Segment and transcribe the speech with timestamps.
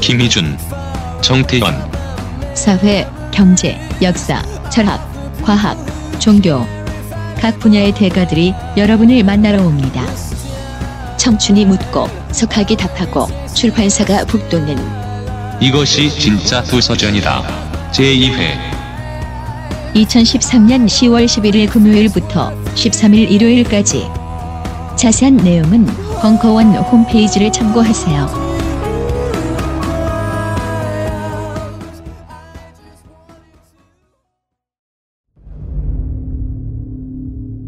[0.00, 0.56] 김희준,
[1.20, 1.90] 정태현
[2.54, 5.00] 사회, 경제, 역사, 철학,
[5.42, 5.76] 과학,
[6.20, 6.66] 종교
[7.40, 10.04] 각 분야의 대가들이 여러분을 만나러 옵니다.
[11.16, 14.76] 청춘이 묻고 석학이 답하고 출판사가 북돋는
[15.60, 17.42] 이것이 진짜 도서전이다.
[17.92, 18.76] 제2회
[19.94, 24.06] 2013년 10월 11일 금요일부터 13일 일요일까지
[24.96, 25.86] 자세한 내용은
[26.20, 28.45] 벙커원 홈페이지를 참고하세요.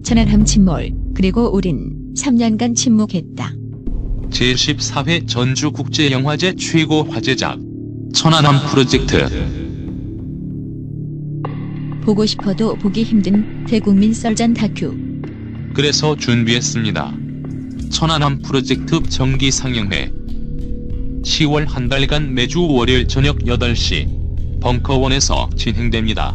[0.08, 3.52] 천안함 침몰 그리고 우린 3년간 침묵했다.
[4.30, 7.58] 제14회 전주국제영화제 최고 화제작
[8.14, 9.28] 천안함 프로젝트
[12.00, 14.96] 보고 싶어도 보기 힘든 대국민 썰전 다큐
[15.74, 17.14] 그래서 준비했습니다.
[17.90, 20.10] 천안함 프로젝트 정기 상영회
[21.22, 26.34] 10월 한 달간 매주 월요일 저녁 8시 벙커원에서 진행됩니다.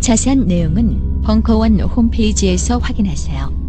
[0.00, 3.60] 자세한 내용은 벙커원 홈페이지에서 확인하세요.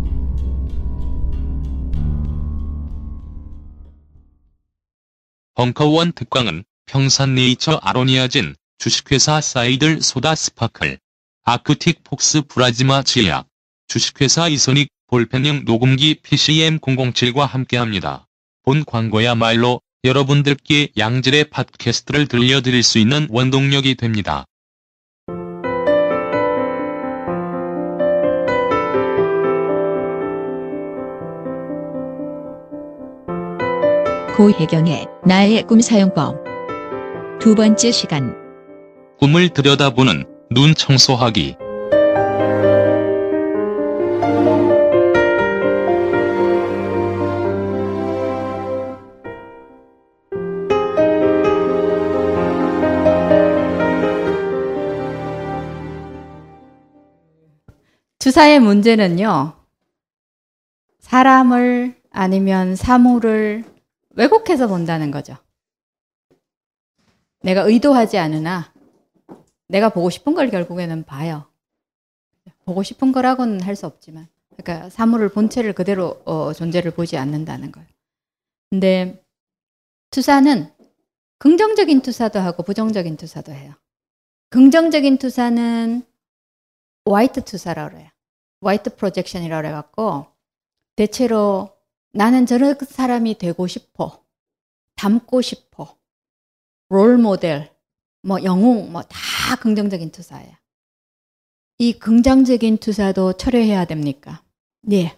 [5.56, 10.98] 벙커원 특광은 평산네이처 아로니아진, 주식회사 사이들 소다 스파클,
[11.44, 13.48] 아크틱 폭스 브라지마 치약,
[13.88, 18.28] 주식회사 이소닉 볼펜형 녹음기 PCM007과 함께합니다.
[18.64, 24.46] 본 광고야말로 여러분들께 양질의 팟캐스트를 들려드릴 수 있는 원동력이 됩니다.
[34.36, 36.38] 고혜경의 나의 꿈 사용법
[37.40, 38.34] 두 번째 시간
[39.20, 41.58] 꿈을 들여다보는 눈 청소하기.
[58.20, 59.54] 주사의 문제는요,
[61.00, 63.71] 사람을 아니면 사물을
[64.16, 65.38] 왜곡해서 본다는 거죠.
[67.42, 68.74] 내가 의도하지 않으나
[69.68, 71.48] 내가 보고 싶은 걸 결국에는 봐요.
[72.66, 77.88] 보고 싶은 거라고는 할 수 없지만, 그러니까 사물을 본체를 그대로 어, 존재를 보지 않는다는 거예요.
[78.70, 79.24] 근데
[80.12, 80.72] 투사는
[81.40, 83.74] 긍정적인 투사도 하고 부정적인 투사도 해요.
[84.50, 86.04] 긍정적인 투사는
[87.10, 88.10] 화이트 투사라고 그래요.
[88.62, 90.28] 화이트 프로젝션이라고 해갖고
[90.96, 91.76] 대체로
[92.14, 94.24] 나는 저런 사람이 되고 싶어.
[94.96, 95.98] 닮고 싶어.
[96.90, 97.72] 롤 모델,
[98.22, 100.54] 뭐 영웅, 뭐 다 긍정적인 투사예요.
[101.78, 104.44] 이 긍정적인 투사도 철회해야 됩니까?
[104.82, 105.18] 네.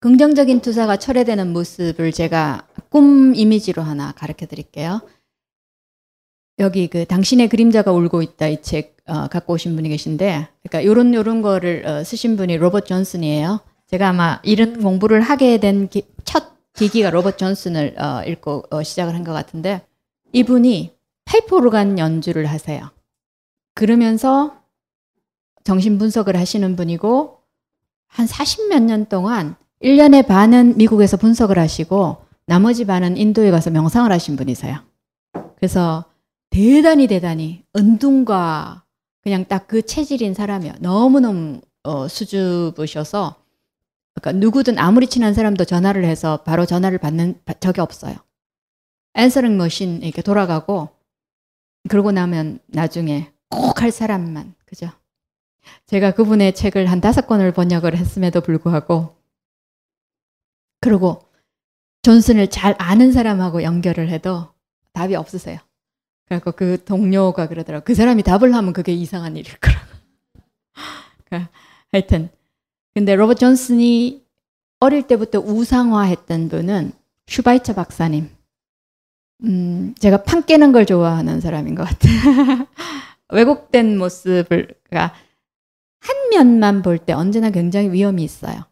[0.00, 5.00] 긍정적인 투사가 철회되는 모습을 제가 꿈 이미지로 하나 가르쳐 드릴게요.
[6.58, 11.42] 여기 그 당신의 그림자가 울고 있다 이책 어, 갖고 오신 분이 계신데, 그러니까 요런 요런
[11.42, 13.60] 거를 어, 쓰신 분이 로버트 존슨이에요.
[13.94, 15.88] 제가 아마 이런 공부를 하게 된
[16.24, 19.86] 첫 계기가 로버트 존슨을 어, 읽고 어, 시작을 한 것 같은데,
[20.32, 20.92] 이분이
[21.24, 22.90] 파이프 오르간 연주를 하세요.
[23.74, 24.56] 그러면서
[25.62, 27.38] 정신 분석을 하시는 분이고,
[28.08, 32.16] 한 40몇 년 동안 1년의 반은 미국에서 분석을 하시고,
[32.46, 34.78] 나머지 반은 인도에 가서 명상을 하신 분이세요.
[35.56, 36.04] 그래서
[36.50, 38.82] 대단히 대단히 은둔과
[39.22, 40.72] 그냥 딱 그 체질인 사람이요.
[40.80, 43.43] 너무너무 어, 수줍으셔서
[44.14, 48.16] 그러니까 누구든 아무리 친한 사람도 전화를 해서 바로 전화를 받는 적이 없어요.
[49.14, 50.88] 앤서링 머신 이렇게 돌아가고
[51.88, 54.90] 그러고 나면 나중에 꼭 할 사람만 그죠?
[55.86, 59.16] 제가 그분의 책을 한 다섯 권을 번역을 했음에도 불구하고
[60.80, 61.20] 그리고
[62.02, 64.52] 존슨을 잘 아는 사람하고 연결을 해도
[64.92, 65.58] 답이 없으세요.
[66.26, 67.84] 그래서 그 동료가 그러더라고.
[67.84, 69.76] 그 사람이 답을 하면 그게 이상한 일일 거라.
[71.24, 71.50] 그러니까
[71.92, 72.30] 하여튼.
[72.94, 74.24] 근데 로버트 존슨이
[74.80, 76.92] 어릴 때부터 우상화했던 분은
[77.26, 78.28] 슈바이처 박사님.
[79.44, 82.66] 음, 제가 판 깨는 걸 좋아하는 사람인 것 같아요.
[83.32, 85.14] 왜곡된 모습을, 그러니까
[86.00, 88.64] 한 면만 볼 때 언제나 굉장히 위험이 있어요.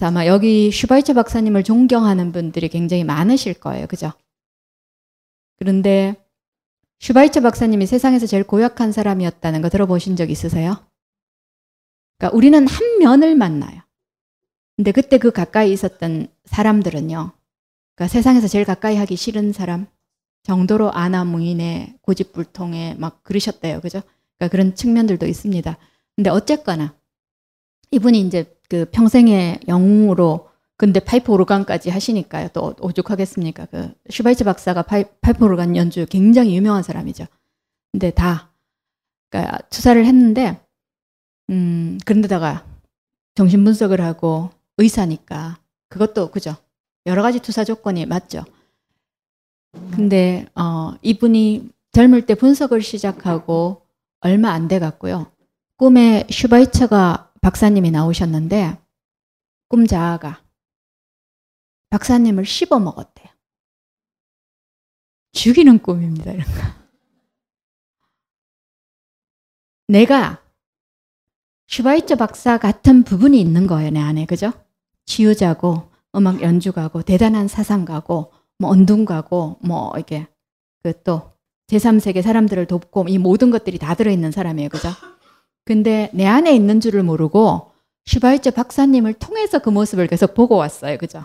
[0.00, 3.86] 아마 여기 슈바이처 박사님을 존경하는 분들이 굉장히 많으실 거예요.
[3.86, 4.12] 그죠?
[5.58, 6.14] 그런데
[7.00, 10.78] 슈바이처 박사님이 세상에서 제일 고약한 사람이었다는 거 들어보신 적 있으세요?
[12.18, 13.82] 그러니까 우리는 한 면을 만나요.
[14.76, 17.32] 근데 그때 그 가까이 있었던 사람들은요.
[17.94, 19.86] 그러니까 세상에서 제일 가까이 하기 싫은 사람
[20.42, 23.80] 정도로 아나무인의 고집불통에 막 그러셨대요.
[23.80, 24.02] 그죠?
[24.38, 25.76] 그러니까 그런 측면들도 있습니다.
[26.14, 26.94] 근데 어쨌거나
[27.90, 32.48] 이분이 이제 그 평생의 영웅으로 근데 파이프 오르간까지 하시니까요.
[32.52, 33.66] 또 오죽하겠습니까?
[33.66, 37.24] 그 슈바이처 박사가 파이, 파이프 오르간 연주 굉장히 유명한 사람이죠.
[37.92, 38.52] 근데 다
[39.30, 40.60] 그러니까 투사를 했는데
[41.50, 42.64] 음 그런데다가
[43.34, 45.58] 정신 분석을 하고 의사니까
[45.88, 46.56] 그것도 그죠.
[47.06, 48.44] 여러 가지 투사 조건이 맞죠.
[49.92, 53.82] 근데 어 이분이 젊을 때 분석을 시작하고
[54.20, 55.30] 얼마 안 돼 갔고요.
[55.76, 58.78] 꿈에 슈바이처가 박사님이 나오셨는데
[59.68, 60.42] 꿈 자아가
[61.90, 63.28] 박사님을 씹어 먹었대요.
[65.32, 66.32] 죽이는 꿈입니다.
[66.32, 66.86] 이런 거.
[69.88, 70.42] 내가
[71.68, 74.26] 슈바이처 박사 같은 부분이 있는 거예요, 내 안에.
[74.26, 74.52] 그죠?
[75.06, 80.26] 치유자고, 음악 연주가고, 대단한 사상가고, 뭐 언둔가고, 뭐 이게
[80.82, 81.32] 그또
[81.68, 84.68] 제3세계 사람들을 돕고 이 모든 것들이 다 들어있는 사람이에요.
[84.68, 84.88] 그죠?
[85.64, 87.72] 근데 내 안에 있는 줄을 모르고
[88.06, 90.96] 슈바이처 박사님을 통해서 그 모습을 계속 보고 왔어요.
[90.96, 91.24] 그죠?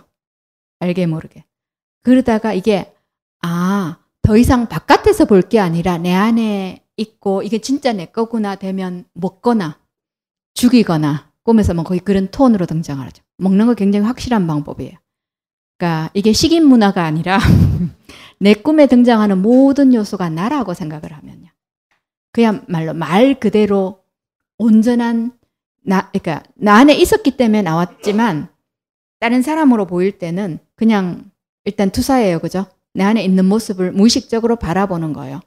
[0.80, 1.44] 알게 모르게.
[2.02, 2.92] 그러다가 이게
[3.40, 9.04] 아, 더 이상 바깥에서 볼 게 아니라 내 안에 있고 이게 진짜 내 거구나 되면
[9.14, 9.78] 먹거나
[10.54, 13.22] 죽이거나 꿈에서 뭐 거의 그런 톤으로 등장하죠.
[13.38, 14.92] 먹는 거 굉장히 확실한 방법이에요.
[15.76, 17.38] 그러니까 이게 식인 문화가 아니라
[18.38, 21.48] 내 꿈에 등장하는 모든 요소가 나라고 생각을 하면요.
[22.32, 24.02] 그야말로 말 그대로
[24.58, 25.32] 온전한
[25.84, 28.48] 나, 그러니까 나 안에 있었기 때문에 나왔지만
[29.18, 31.30] 다른 사람으로 보일 때는 그냥
[31.64, 32.66] 일단 투사예요, 그죠?
[32.94, 35.40] 내 안에 있는 모습을 무의식적으로 바라보는 거예요.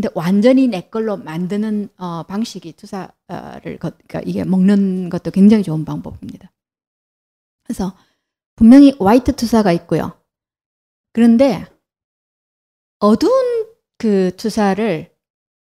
[0.00, 6.50] 근데 완전히 내 걸로 만드는 어, 방식이 투사를 그러니까 이게 먹는 것도 굉장히 좋은 방법입니다.
[7.64, 7.94] 그래서
[8.56, 10.18] 분명히 화이트 투사가 있고요.
[11.12, 11.66] 그런데
[12.98, 13.66] 어두운
[13.98, 15.14] 그 투사를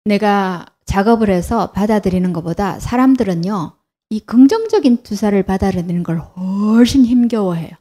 [0.06, 3.78] 내가 작업을 해서 받아들이는 것보다 사람들은요,
[4.10, 7.72] 이 긍정적인 투사를 받아들이는 걸 훨씬 힘겨워해요.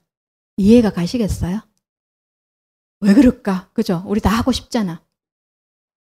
[0.56, 1.60] 이해가 가시겠어요?
[3.00, 3.70] 왜 그럴까?
[3.74, 4.02] 그죠?
[4.06, 5.04] 우리 다 하고 싶잖아.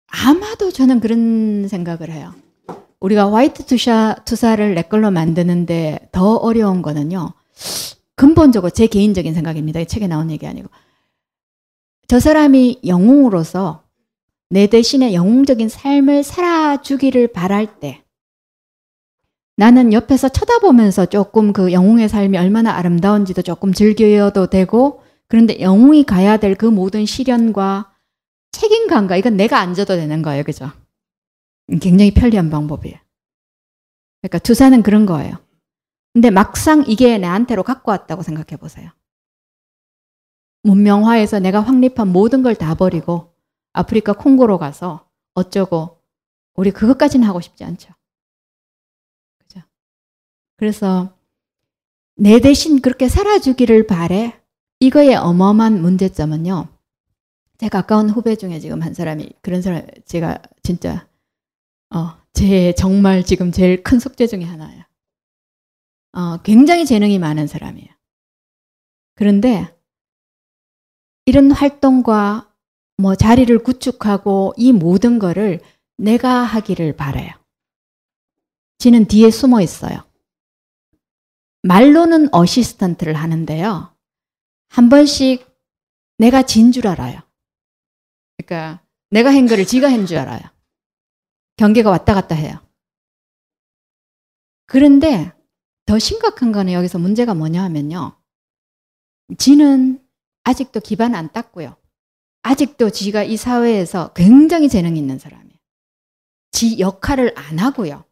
[0.07, 2.33] 아마도 저는 그런 생각을 해요.
[2.99, 7.33] 우리가 화이트 투사, 투사를 내 걸로 만드는데 더 어려운 거는요.
[8.15, 9.79] 근본적으로 제 개인적인 생각입니다.
[9.79, 10.69] 이 책에 나온 얘기 아니고.
[12.07, 13.83] 저 사람이 영웅으로서
[14.49, 18.03] 내 대신에 영웅적인 삶을 살아주기를 바랄 때
[19.57, 26.37] 나는 옆에서 쳐다보면서 조금 그 영웅의 삶이 얼마나 아름다운지도 조금 즐겨도 되고 그런데 영웅이 가야
[26.37, 27.91] 될 그 모든 시련과
[28.55, 30.43] 책임감과 이건 내가 안 져도 되는 거예요.
[30.43, 30.71] 그죠?
[31.81, 32.97] 굉장히 편리한 방법이에요.
[34.21, 35.35] 그러니까 투사는 그런 거예요.
[36.13, 38.91] 근데 막상 이게 내한테로 갖고 왔다고 생각해 보세요.
[40.63, 43.33] 문명화에서 내가 확립한 모든 걸 다 버리고
[43.73, 46.01] 아프리카 콩고로 가서 어쩌고
[46.55, 47.93] 우리 그것까지는 하고 싶지 않죠.
[49.39, 49.61] 그죠?
[50.57, 51.13] 그래서
[52.15, 54.41] 내 대신 그렇게 살아주기를 바래.
[54.79, 56.74] 이거의 어마어마한 문제점은요.
[57.57, 61.07] 제 가까운 후배 중에 지금 한 사람이 그런 사람 제가 진짜
[61.93, 64.83] 어, 제 정말 지금 제일 큰 숙제 중에 하나예요.
[66.13, 67.89] 어, 굉장히 재능이 많은 사람이에요.
[69.15, 69.73] 그런데
[71.25, 72.51] 이런 활동과
[72.97, 75.59] 뭐 자리를 구축하고 이 모든 거를
[75.97, 77.31] 내가 하기를 바래요.
[78.77, 80.03] 지는 뒤에 숨어 있어요.
[81.63, 83.95] 말로는 어시스턴트를 하는데요.
[84.69, 85.45] 한 번씩
[86.17, 87.24] 내가 진 줄 알아요.
[88.37, 90.41] 그러니까 내가 한 거를 지가 한 줄 알아요.
[91.57, 92.59] 경계가 왔다 갔다 해요.
[94.65, 95.31] 그런데
[95.85, 98.19] 더 심각한 거는 여기서 문제가 뭐냐 하면요.
[99.37, 100.03] 지는
[100.43, 101.77] 아직도 기반 안 땄고요.
[102.41, 105.57] 아직도 지가 이 사회에서 굉장히 재능 있는 사람이에요.
[106.51, 108.05] 지 역할을 안 하고요.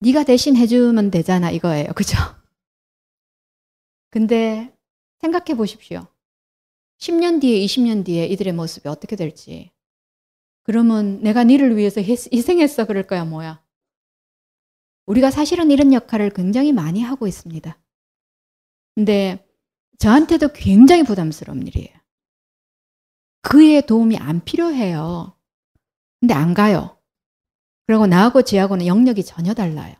[0.00, 1.92] 네가 대신 해주면 되잖아 이거예요.
[1.94, 2.16] 그죠?
[4.10, 4.72] 근데
[5.20, 6.06] 생각해 보십시오.
[6.98, 9.72] 10년 뒤에 20년 뒤에 이들의 모습이 어떻게 될지.
[10.62, 13.62] 그러면 내가 니를 위해서 희생했어 그럴 거야 뭐야.
[15.06, 17.78] 우리가 사실은 이런 역할을 굉장히 많이 하고 있습니다.
[18.94, 19.46] 근데
[19.98, 21.94] 저한테도 굉장히 부담스러운 일이에요.
[23.42, 25.36] 그의 도움이 안 필요해요.
[26.20, 26.98] 근데 안 가요.
[27.86, 29.94] 그리고 나하고 지하고는 영역이 전혀 달라요.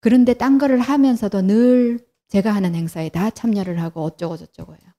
[0.00, 4.92] 그런데 딴 거를 하면서도 늘 제가 하는 행사에 다 참여를 하고 어쩌고 저쩌고 해요.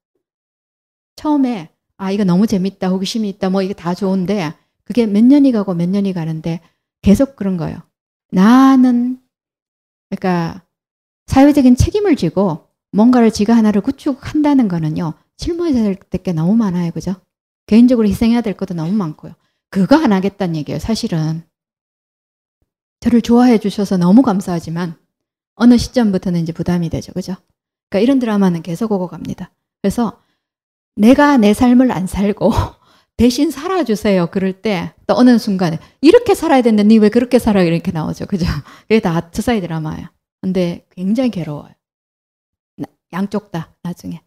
[1.16, 4.54] 처음에 아 이거 너무 재밌다 호기심이 있다 뭐 이게 다 좋은데
[4.84, 6.60] 그게 몇 년이 가고 몇 년이 가는데
[7.02, 7.78] 계속 그런 거예요.
[8.32, 9.20] 나는
[10.10, 10.64] 그러니까
[11.28, 17.16] 사회적인 책임을 지고 뭔가를 지가 하나를 구축한다는 거는요 짊어져야 될 게 너무 많아요, 그죠?
[17.66, 19.34] 개인적으로 희생해야 될 것도 너무 많고요.
[19.70, 21.44] 그거 안 하겠다는 얘기예요, 사실은.
[23.00, 24.96] 저를 좋아해 주셔서 너무 감사하지만
[25.56, 27.36] 어느 시점부터는 이제 부담이 되죠, 그죠?
[27.90, 29.52] 그러니까 이런 드라마는 계속 오고 갑니다.
[29.82, 30.22] 그래서
[30.96, 32.52] 내가 내 삶을 안 살고
[33.18, 34.28] 대신 살아주세요.
[34.32, 38.26] 그럴 때 또 어느 순간에 이렇게 살아야 되는데 니 왜 그렇게 살아 이렇게 나오죠.
[38.26, 38.46] 그죠?
[38.88, 40.08] 그게 다 투사이 드라마예요.
[40.42, 41.74] 근데 굉장히 괴로워요.
[43.14, 44.22] 양쪽 다 나중에.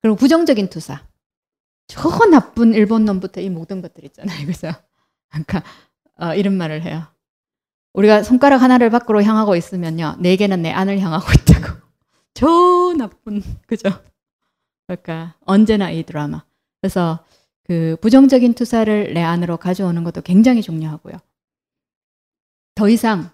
[0.00, 1.02] 그리고 부정적인 투사.
[1.86, 4.38] 저 나쁜 일본 놈부터 이 모든 것들 있잖아요.
[4.46, 4.72] 그래서
[5.28, 5.62] 그러니까
[6.18, 7.04] 어, 이런 말을 해요.
[7.92, 11.78] 우리가 손가락 하나를 밖으로 향하고 있으면요, 네 개는 내 안을 향하고 있다고.
[12.32, 13.90] 저 나쁜 그죠?
[14.86, 16.44] 그러니까 언제나 이 드라마.
[16.80, 17.24] 그래서
[17.64, 21.14] 그 부정적인 투사를 내 안으로 가져오는 것도 굉장히 중요하고요.
[22.74, 23.30] 더 이상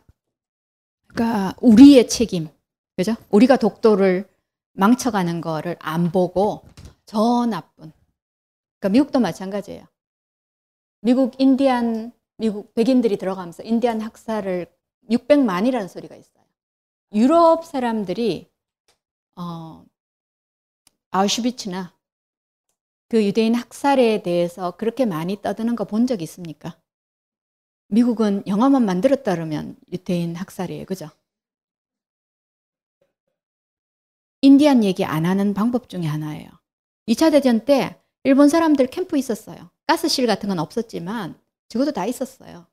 [1.09, 2.49] 그러니까 우리의 책임,
[2.97, 3.17] 그죠?
[3.31, 4.29] 우리가 독도를
[4.75, 6.63] 망쳐가는 거를 안 보고
[7.07, 7.93] 저 나쁜.
[8.79, 9.85] 그러니까 미국도 마찬가지예요.
[11.03, 14.67] 미국 인디안 미국 백인들이 들어가면서 인디안 학살을
[15.11, 16.45] 600만이라는 소리가 있어요.
[17.13, 18.49] 유럽 사람들이
[19.37, 19.85] 어,
[21.13, 21.95] 아우슈비츠나
[23.09, 26.81] 그 유대인 학살에 대해서 그렇게 많이 떠드는 거 본 적 있습니까?
[27.89, 30.87] 미국은 영화만 만들었다 그러면 유대인 학살이에요.
[30.87, 31.11] 그죠?
[34.43, 36.49] 인디안 얘기 안 하는 방법 중에 하나예요.
[37.09, 39.71] 2차 대전 때 일본 사람들 캠프 있었어요.
[39.87, 41.39] 가스실 같은 건 없었지만
[41.69, 42.67] 적어도 다 있었어요.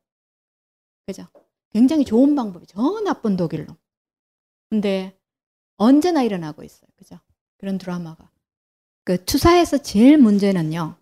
[1.05, 1.27] 그죠?
[1.71, 3.75] 굉장히 좋은 방법이 저 나쁜 독일로.
[4.69, 5.17] 근데
[5.77, 6.89] 언제나 일어나고 있어요.
[6.95, 7.19] 그죠?
[7.57, 8.29] 그런 드라마가.
[9.03, 10.95] 그 투사에서 제일 문제는요.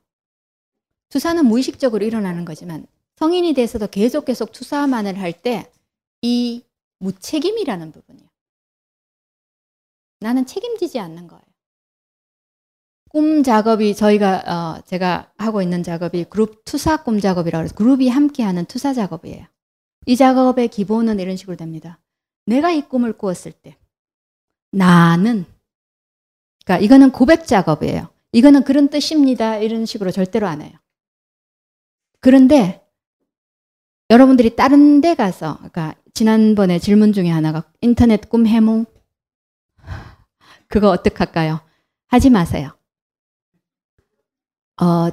[1.09, 2.85] 투사는 무의식적으로 일어나는 거지만
[3.15, 5.71] 성인이 돼서도 계속 계속 투사만을 할 때
[6.21, 6.63] 이
[6.99, 8.27] 무책임이라는 부분이에요.
[10.21, 11.43] 나는 책임지지 않는 거예요.
[13.09, 18.65] 꿈 작업이 저희가 어, 제가 하고 있는 작업이 그룹 투사 꿈 작업이라고 해서 그룹이 함께하는
[18.65, 19.45] 투사 작업이에요.
[20.07, 21.99] 이 작업의 기본은 이런 식으로 됩니다.
[22.47, 23.77] 내가 이 꿈을 꾸었을 때
[24.71, 25.45] 나는
[26.65, 28.09] 그러니까 이거는 고백 작업이에요.
[28.33, 29.57] 이거는 그런 뜻입니다.
[29.57, 30.77] 이런 식으로 절대로 안 해요.
[32.19, 32.85] 그런데
[34.09, 38.85] 여러분들이 다른 데 가서 그러니까 지난번에 질문 중에 하나가 인터넷 꿈 해몽
[40.67, 41.61] 그거 어떡할까요?
[42.07, 42.71] 하지 마세요.
[44.81, 45.09] 어,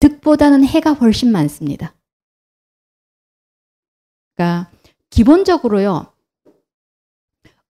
[0.00, 1.94] 득보다는 해가 훨씬 많습니다.
[4.34, 4.70] 그러니까
[5.10, 6.12] 기본적으로요.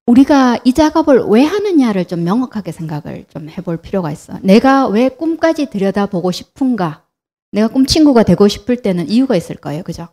[0.06, 4.38] 우리가 이 작업을 왜 하느냐를 좀 명확하게 생각을 좀 해볼 필요가 있어.
[4.42, 7.04] 내가 왜 꿈까지 들여다보고 싶은가?
[7.50, 9.82] 내가 꿈 친구가 되고 싶을 때는 이유가 있을 거예요.
[9.82, 10.08] 그죠?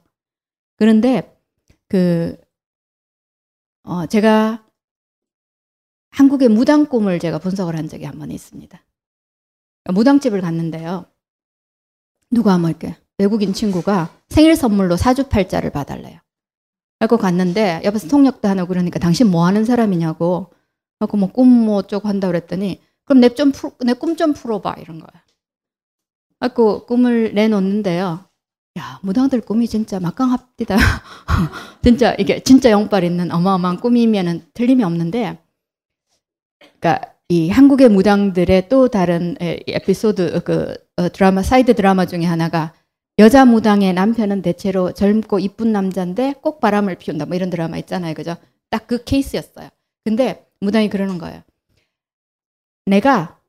[0.77, 1.38] 그런데
[1.89, 2.38] 그
[3.83, 4.65] 어, 제가
[6.12, 8.79] 한국의 무당 꿈을 제가 분석을 한 적이 한 번 있습니다.
[9.93, 11.05] 무당집을 갔는데요.
[12.31, 16.19] 누가 뭐 이렇게 외국인 친구가 생일 선물로 사주팔자를 봐달래요.
[17.03, 20.53] 그래고 갔는데 옆에서 통역도 하고 그러니까 당신 뭐 하는 사람이냐고.
[21.01, 23.51] 하고 뭐꿈뭐 어쩌고 한다 그랬더니 그럼 내 좀
[23.83, 25.24] 내 꿈 좀 풀어봐 이런 거야.
[26.39, 28.25] 그래고 꿈을 내놓는데요.
[28.79, 30.77] 야 무당들 꿈이 진짜 막강합니다.
[31.83, 35.39] 진짜 이게 진짜 영빨 있는 어마어마한 꿈이면은 틀림이 없는데,
[36.79, 42.74] 그러니까 이 한국의 무당들의 또 다른 에피소드 그 어, 드라마 사이드 드라마 중에 하나가
[43.20, 48.13] 여자 무당의 남편은 대체로 젊고 이쁜 남자인데 꼭 바람을 피운다 뭐 이런 드라마 있잖아요.
[48.15, 48.36] 그죠?
[48.70, 49.70] 딱 그 케이스였어요.
[50.03, 51.43] 근데 무당이 그러는 거예요.
[52.86, 53.39] 내가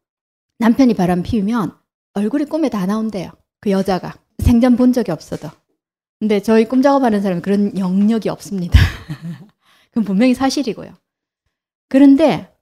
[0.58, 1.76] 남편이 바람 피우면
[2.12, 3.30] 얼굴이 꿈에 다 나온대요.
[3.60, 4.14] 그 여자가.
[4.42, 5.50] 생전 본 적이 없어도.
[6.20, 8.78] 근데 저희 꿈 작업하는 사람은 그런 영역이 없습니다.
[9.90, 10.92] 그건 분명히 사실이고요.
[11.88, 12.52] 그런데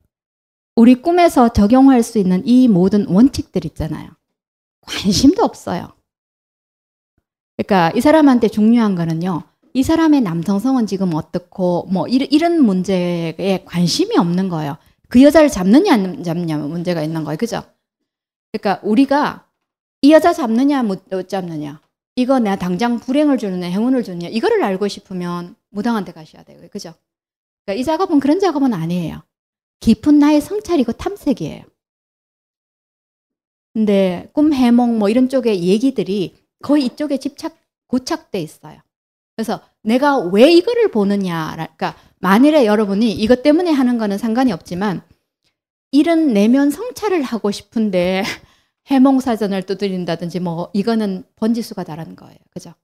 [0.77, 4.11] 우리 꿈에서 적용할 수 있는 이 모든 원칙들 있잖아요.
[4.83, 5.93] 관심도 없어요.
[7.57, 9.43] 그러니까 이 사람한테 중요한 거는요.
[9.75, 14.77] 이 사람의 남성성은 지금 어떻고 뭐 이런 문제에 관심이 없는 거예요.
[15.09, 17.37] 그 여자를 잡느냐 안 잡느냐 문제가 있는 거예요.
[17.37, 17.63] 그죠?
[18.51, 19.47] 그러니까 우리가
[20.03, 21.81] 이 여자 잡느냐 못 잡느냐
[22.17, 26.59] 이거 내가 당장 불행을 주느냐 행운을 주느냐 이거를 알고 싶으면 무당한테 가셔야 돼요.
[26.71, 26.93] 그죠?
[27.65, 29.23] 그러니까 이 작업은 그런 작업은 아니에요.
[29.81, 31.65] 깊은 나의 성찰이고 탐색이에요.
[33.73, 37.57] 근데 꿈 해몽 뭐 이런 쪽의 얘기들이 거의 이쪽에 집착
[37.89, 38.79] 고착돼 있어요.
[39.37, 45.03] 그래서 내가 왜 이거를 보느냐, 그러니까 만일에 여러분이 이것 때문에 하는 거는 상관이 없지만
[45.91, 48.23] 이런 내면 성찰을 하고 싶은데
[48.87, 52.37] 해몽사전을 두드린다든지 뭐 이거는 번지수가 다른 거예요.
[52.51, 52.75] 그죠?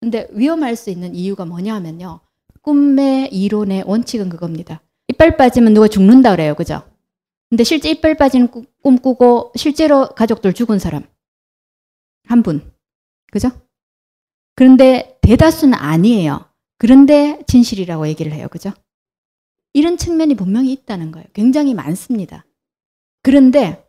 [0.00, 2.20] 근데 위험할 수 있는 이유가 뭐냐면요.
[2.62, 4.82] 꿈의 이론의 원칙은 그겁니다.
[5.08, 6.54] 이빨 빠지면 누가 죽는다 그래요.
[6.54, 6.82] 그죠?
[7.48, 8.48] 근데 실제 이빨 빠지는
[8.82, 11.04] 꿈 꾸고 실제로 가족들 죽은 사람
[12.24, 12.72] 한 분.
[13.30, 13.50] 그죠?
[14.56, 16.44] 그런데 대다수는 아니에요.
[16.78, 18.48] 그런데 진실이라고 얘기를 해요.
[18.50, 18.72] 그죠?
[19.72, 21.26] 이런 측면이 분명히 있다는 거예요.
[21.32, 22.44] 굉장히 많습니다.
[23.22, 23.86] 그런데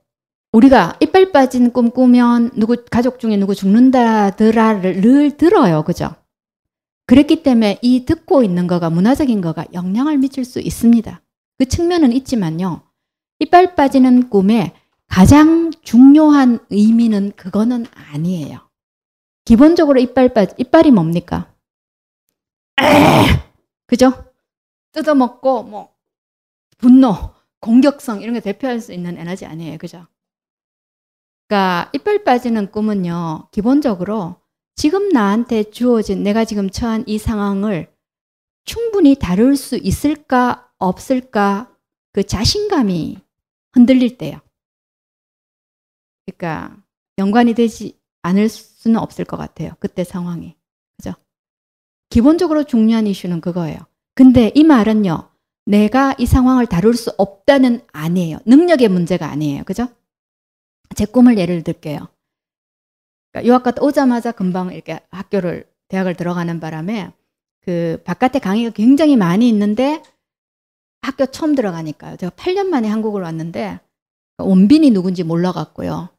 [0.51, 5.83] 우리가 이빨 빠진 꿈 꾸면 누구 가족 중에 누구 죽는다더라를 늘 들어요.
[5.83, 6.15] 그죠?
[7.07, 11.21] 그랬기 때문에 이 듣고 있는 거가 문화적인 거가 영향을 미칠 수 있습니다.
[11.57, 12.83] 그 측면은 있지만요.
[13.39, 14.73] 이빨 빠지는 꿈에
[15.07, 18.70] 가장 중요한 의미는 그거는 아니에요.
[19.51, 21.53] 기본적으로 이빨 빠 이빨이 뭡니까?
[23.85, 24.31] 그죠?
[24.93, 25.93] 뜯어먹고 뭐
[26.77, 29.77] 분노, 공격성 이런 게 대표할 수 있는 에너지 아니에요.
[29.77, 30.07] 그죠?
[31.49, 33.49] 그러니까 이빨 빠지는 꿈은요.
[33.51, 34.37] 기본적으로
[34.75, 37.93] 지금 나한테 주어진 내가 지금 처한 이 상황을
[38.63, 41.75] 충분히 다룰 수 있을까 없을까
[42.13, 43.19] 그 자신감이
[43.73, 44.39] 흔들릴 때요.
[46.25, 46.81] 그러니까
[47.17, 49.71] 연관이 되지 않을 수는 없을 것 같아요.
[49.79, 50.55] 그때 상황이.
[50.97, 51.13] 그죠?
[52.09, 53.79] 기본적으로 중요한 이슈는 그거예요.
[54.15, 55.29] 근데 이 말은요.
[55.65, 58.39] 내가 이 상황을 다룰 수 없다는 아니에요.
[58.45, 59.63] 능력의 문제가 아니에요.
[59.63, 59.87] 그죠?
[60.95, 62.07] 제 꿈을 예를 들게요.
[63.31, 67.11] 그러니까 유학 갔다 오자마자 금방 이렇게 학교를 대학을 들어가는 바람에
[67.61, 70.01] 그 바깥에 강의가 굉장히 많이 있는데
[71.01, 72.17] 학교 처음 들어가니까요.
[72.17, 73.79] 제가 8년 만에 한국을 왔는데
[74.37, 76.09] 원빈이 누군지 몰라갖고요.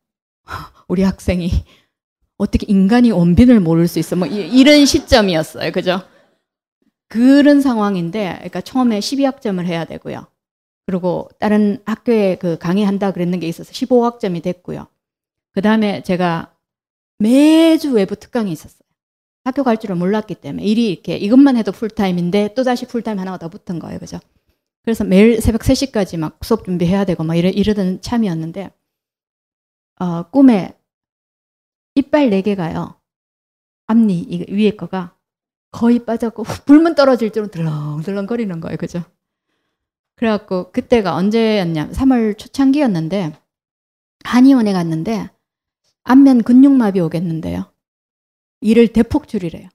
[0.89, 1.51] 우리 학생이
[2.43, 4.17] 어떻게 인간이 원빈을 모를 수 있어?
[4.17, 5.73] 뭐 이 런 시점이었어요.
[5.73, 6.03] 그죠?
[7.09, 10.27] 그런 상황인데, 그러니까 처음에 12학점을 해야 되고요.
[10.87, 14.87] 그리고 다른 학교에 그 강의한다 그랬는 게 있어서 15학점이 됐고요.
[15.53, 16.55] 그 다음에 제가
[17.19, 18.83] 매주 외부 특강이 있었어요.
[19.45, 23.79] 학교 갈 줄을 몰랐기 때문에 일이 이렇게 이것만 해도 풀타임인데 또다시 풀타임 하나가 더 붙은
[23.79, 23.99] 거예요.
[23.99, 24.19] 그죠?
[24.85, 28.71] 그래서 매일 새벽 3시까지 막 수업 준비해야 되고 막 이러, 이러던 참이었는데
[30.01, 30.75] 어, 꿈에
[31.95, 32.97] 이빨 4개가요.
[33.87, 35.15] 앞니 이 위에 거가
[35.71, 38.77] 거의 빠졌고 불면 떨어질 줄은 들렁들렁 거리는 거예요.
[38.77, 39.03] 그죠?
[40.17, 43.37] 그래갖고 그때가 언제였냐 3월 초창기였는데
[44.25, 45.31] 한의원에 갔는데
[46.05, 47.73] 안면 근육마비 오겠는데요.
[48.61, 49.69] 일을 대폭 줄이래요.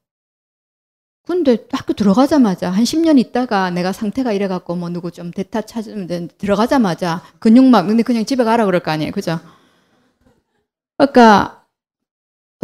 [1.24, 7.22] 근데 학교 들어가자마자 한 10년 있다가 내가 상태가 이래갖고 뭐 누구 좀 대타 찾으면 들어가자마자
[7.40, 9.12] 근육막 근데 그냥 집에 가라 그럴 거 아니에요.
[9.12, 9.40] 그죠?
[10.98, 11.57] 그러니까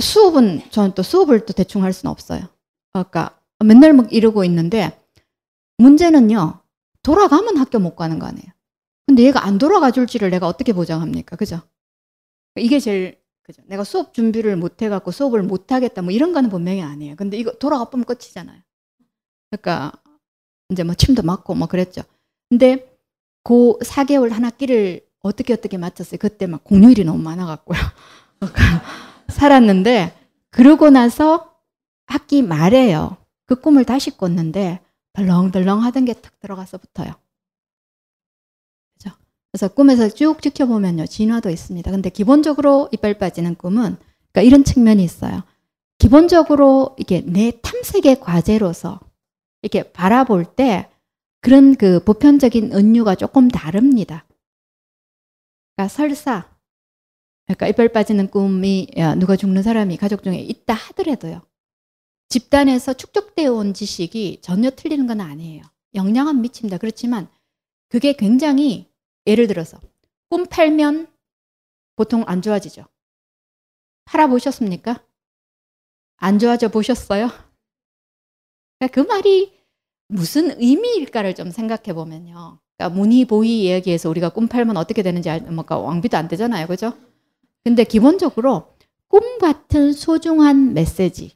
[0.02, 2.48] 수업은 저는 또 수업을 또 대충 할 수는 없어요.
[2.92, 5.00] 그러니까 맨날 막 이러고 있는데
[5.78, 6.62] 문제는요.
[7.04, 8.48] 돌아가면 학교 못 가는 거 아니에요.
[9.06, 11.36] 근데 얘가 안 돌아가 줄지를 내가 어떻게 보장합니까?
[11.36, 11.62] 그죠?
[12.56, 13.62] 이게 제일 그죠?
[13.66, 17.16] 내가 수업 준비를 못 해갖고 수업을 못 하겠다 뭐 이런 거는 분명히 아니에요.
[17.16, 18.62] 근데 이거 돌아가 보면 끝이잖아요.
[19.52, 19.92] 그러니까
[20.70, 22.04] 이제 뭐 침도 맞고 뭐 그랬죠.
[22.50, 22.90] 근데
[23.44, 26.18] 그 4개월 한 학기를 어떻게 어떻게 맞췄어요.
[26.20, 27.78] 그때 막 공휴일이 너무 많아갖고요.
[28.40, 30.18] 그러니까 살았는데
[30.52, 31.56] 그러고 나서
[32.06, 33.18] 학기 말에요.
[33.46, 34.80] 그 꿈을 다시 꿨는데
[35.14, 37.14] 덜렁덜렁 하던 게 탁 들어가서 붙어요.
[38.98, 39.16] 그죠?
[39.52, 41.06] 그래서 꿈에서 쭉 지켜보면요.
[41.08, 41.92] 진화도 있습니다.
[41.92, 43.98] 근데 기본적으로 이빨 빠지는 꿈은
[44.32, 45.44] 그러니까 이런 측면이 있어요.
[46.00, 49.00] 기본적으로 이게 내 탐색의 과제로서
[49.62, 50.90] 이렇게 바라볼 때
[51.42, 54.26] 그런 그 보편적인 은유가 조금 다릅니다.
[55.76, 56.53] 그러니까 설사
[57.46, 58.88] 그러니까 이빨 빠지는 꿈이
[59.20, 61.42] 누가 죽는 사람이 가족 중에 있다 하더라도요.
[62.30, 65.64] 집단에서 축적되어 온 지식이 전혀 틀리는 건 아니에요.
[65.94, 66.78] 영향은 미칩니다.
[66.78, 67.28] 그렇지만
[67.90, 68.90] 그게 굉장히
[69.28, 69.80] 예를 들어서
[70.30, 71.08] 꿈 팔면
[71.96, 72.86] 보통 안 좋아지죠.
[74.06, 75.06] 팔아보셨습니까?
[76.18, 77.30] 안 좋아져 보셨어요?
[78.80, 79.54] 그러니까 그 말이
[80.08, 82.60] 무슨 의미일까를 좀 생각해 보면요.
[82.78, 86.68] 그러니까 무늬보이 이야기에서 우리가 꿈 팔면 어떻게 되는지 뭔가 왕비도 안 되잖아요.
[86.68, 86.94] 그죠?
[87.64, 88.68] 근데 기본적으로
[89.08, 91.32] 꿈 같은 소중한 메시지,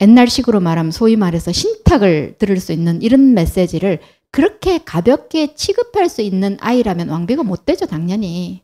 [0.00, 6.56] 옛날식으로 말하면 소위 말해서 신탁을 들을 수 있는 이런 메시지를 그렇게 가볍게 취급할 수 있는
[6.60, 8.62] 아이라면 왕비가 못 되죠, 당연히.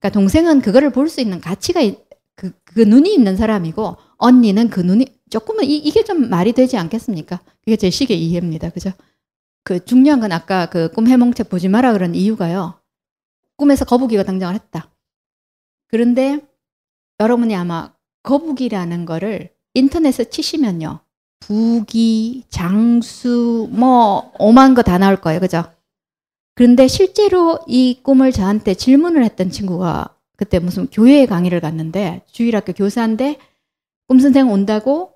[0.00, 1.80] 그러니까 동생은 그거를 볼 수 있는 가치가
[2.36, 7.40] 그, 그 눈이 있는 사람이고 언니는 그 눈이 조금은 이, 이게 좀 말이 되지 않겠습니까?
[7.64, 8.70] 그게 제 식의 이해입니다.
[8.70, 8.92] 그죠?
[9.64, 12.80] 그 중요한 건 아까 그 꿈 해몽책 보지 마라 그런 이유가요.
[13.56, 14.90] 꿈에서 거북이가 등장을 했다.
[15.94, 16.40] 그런데
[17.20, 20.98] 여러분이 아마 거북이라는 거를 인터넷에 치시면요.
[21.38, 25.38] 부기, 장수, 뭐, 오만 거 다 나올 거예요.
[25.38, 25.62] 그죠?
[26.56, 33.38] 그런데 실제로 이 꿈을 저한테 질문을 했던 친구가 그때 무슨 교회 강의를 갔는데 주일학교 교사인데
[34.08, 35.12] 꿈 선생 온다고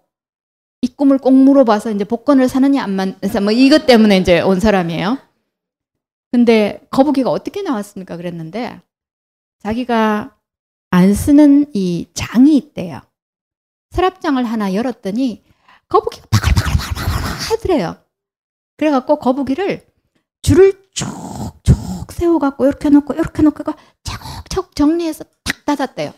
[0.82, 5.18] 이 꿈을 꼭 물어봐서 이제 복권을 사느냐 안 만서 뭐 이것 때문에 이제 온 사람이에요.
[6.30, 8.16] 근데 거북이가 어떻게 나왔습니까?
[8.16, 8.80] 그랬는데
[9.58, 10.37] 자기가
[10.90, 13.00] 안 쓰는 이 장이 있대요.
[13.90, 15.44] 서랍장을 하나 열었더니
[15.88, 17.02] 거북이가 바글바글바글
[17.50, 17.96] 하더래요.
[18.76, 19.86] 그래갖고 거북이를
[20.42, 23.64] 줄을 쭉쭉 세워갖고 이렇게 놓고 이렇게 놓고
[24.02, 26.12] 차곡차곡 정리해서 탁 닫았대요.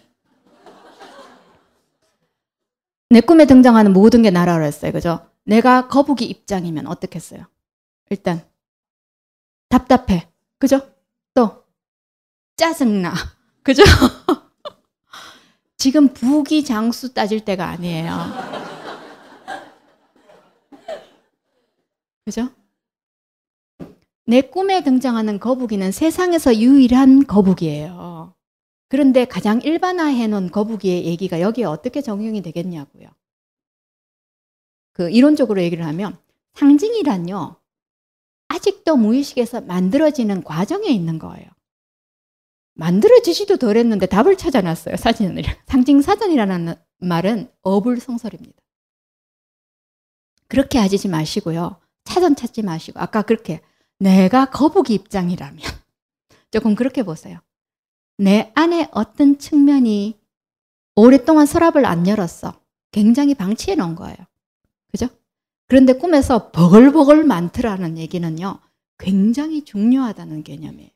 [3.11, 4.93] 내 꿈에 등장하는 모든 게 나라로 했어요.
[4.93, 5.27] 그죠?
[5.45, 7.45] 내가 거북이 입장이면 어떻겠어요?
[8.11, 8.47] 일단
[9.69, 10.29] 답답해.
[10.59, 10.81] 그죠?
[11.35, 11.65] 또
[12.57, 13.15] 짜증나.
[13.63, 13.83] 그죠?
[15.81, 18.13] 지금 부기 장수 따질 때가 아니에요.
[22.27, 22.51] 그죠?
[24.27, 28.35] 내 꿈에 등장하는 거북이는 세상에서 유일한 거북이에요.
[28.91, 33.09] 그런데 가장 일반화해 놓은 거북이의 얘기가 여기에 어떻게 적용이 되겠냐고요.
[34.93, 36.19] 그 이론적으로 얘기를 하면
[36.57, 37.57] 상징이란요.
[38.49, 41.49] 아직도 무의식에서 만들어지는 과정에 있는 거예요.
[42.81, 44.97] 만들어지지도 덜 했는데 답을 찾아놨어요.
[44.97, 45.43] 사진을.
[45.67, 48.59] 상징 사전이라는 말은 어불성설입니다.
[50.49, 51.79] 그렇게 하지 마시고요.
[52.05, 53.61] 차전 찾지 마시고 아까 그렇게
[53.99, 55.59] 내가 거북이 입장이라면
[56.51, 57.39] 조금 그렇게 보세요.
[58.17, 60.19] 내 안에 어떤 측면이
[60.97, 62.61] 오랫동안 서랍을 안 열었어.
[62.93, 64.17] 굉장히 방치해 놓은 거예요.
[64.91, 65.09] 그죠?
[65.69, 68.59] 그런데 꿈에서 버글버글 많더라는 얘기는요.
[68.99, 70.91] 굉장히 중요하다는 개념이에요.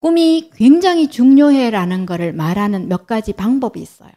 [0.00, 4.12] 꿈이 굉장히 중요해라는 것을 말하는 몇 가지 방법이 있어요.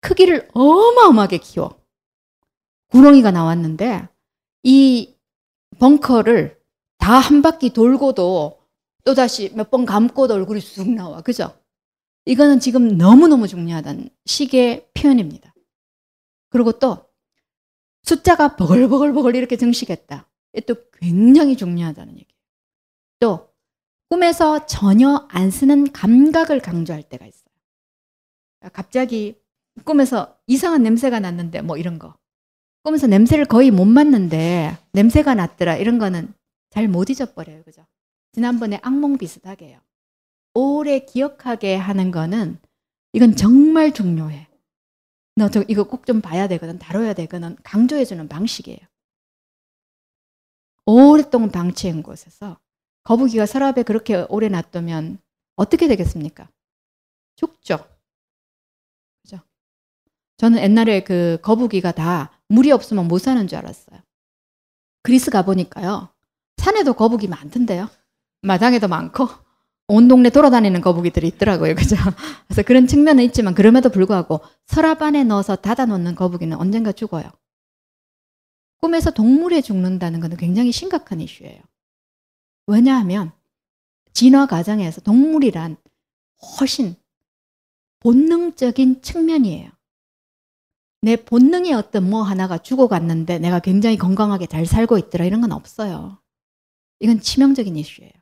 [0.00, 1.80] 크기를 어마어마하게 키워.
[2.88, 4.08] 구렁이가 나왔는데
[4.64, 5.14] 이
[5.78, 6.58] 벙커를
[6.98, 8.60] 다 한 바퀴 돌고도
[9.04, 11.22] 또다시 몇 번 감고도 얼굴이 쑥 나와.
[11.22, 11.58] 그죠?
[12.26, 15.54] 이거는 지금 너무너무 중요하다는 식의 표현입니다.
[16.50, 17.06] 그리고 또
[18.02, 20.28] 숫자가 버글버글버글 이렇게 증식했다.
[20.66, 22.40] 또 굉장히 중요하다는 얘기예요.
[23.20, 23.49] 또
[24.10, 27.50] 꿈에서 전혀 안 쓰는 감각을 강조할 때가 있어요.
[28.72, 29.40] 갑자기
[29.84, 32.14] 꿈에서 이상한 냄새가 났는데 뭐 이런 거.
[32.82, 36.34] 꿈에서 냄새를 거의 못 맡는데 냄새가 났더라 이런 거는
[36.70, 37.62] 잘 못 잊어버려요.
[37.62, 37.86] 그죠?
[38.32, 39.80] 지난번에 악몽 비슷하게 해요.
[40.54, 42.58] 오래 기억하게 하는 거는
[43.12, 44.48] 이건 정말 중요해.
[45.36, 48.78] 너 저 이거 꼭 좀 봐야 되거든, 다뤄야 되거든 강조해 주는 방식이에요.
[50.86, 52.58] 오랫동안 방치한 곳에서
[53.04, 55.18] 거북이가 서랍에 그렇게 오래 놔두면
[55.56, 56.48] 어떻게 되겠습니까?
[57.36, 57.86] 죽죠.
[59.22, 59.40] 그죠?
[60.36, 64.00] 저는 옛날에 그 거북이가 다 물이 없으면 못 사는 줄 알았어요.
[65.02, 66.08] 그리스 가보니까요.
[66.58, 67.88] 산에도 거북이 많던데요.
[68.42, 69.28] 마당에도 많고
[69.88, 71.74] 온 동네 돌아다니는 거북이들이 있더라고요.
[71.74, 71.96] 그죠?
[72.46, 77.30] 그래서 그런 측면은 있지만 그럼에도 불구하고 서랍 안에 넣어서 닫아 놓는 거북이는 언젠가 죽어요.
[78.80, 81.60] 꿈에서 동물에 죽는다는 것은 굉장히 심각한 이슈예요.
[82.70, 83.32] 왜냐하면
[84.12, 85.76] 진화 과정에서 동물이란
[86.58, 86.96] 훨씬
[88.00, 89.70] 본능적인 측면이에요.
[91.02, 96.18] 내 본능의 어떤 뭐 하나가 죽어갔는데 내가 굉장히 건강하게 잘 살고 있더라 이런 건 없어요.
[97.00, 98.12] 이건 치명적인 이슈예요.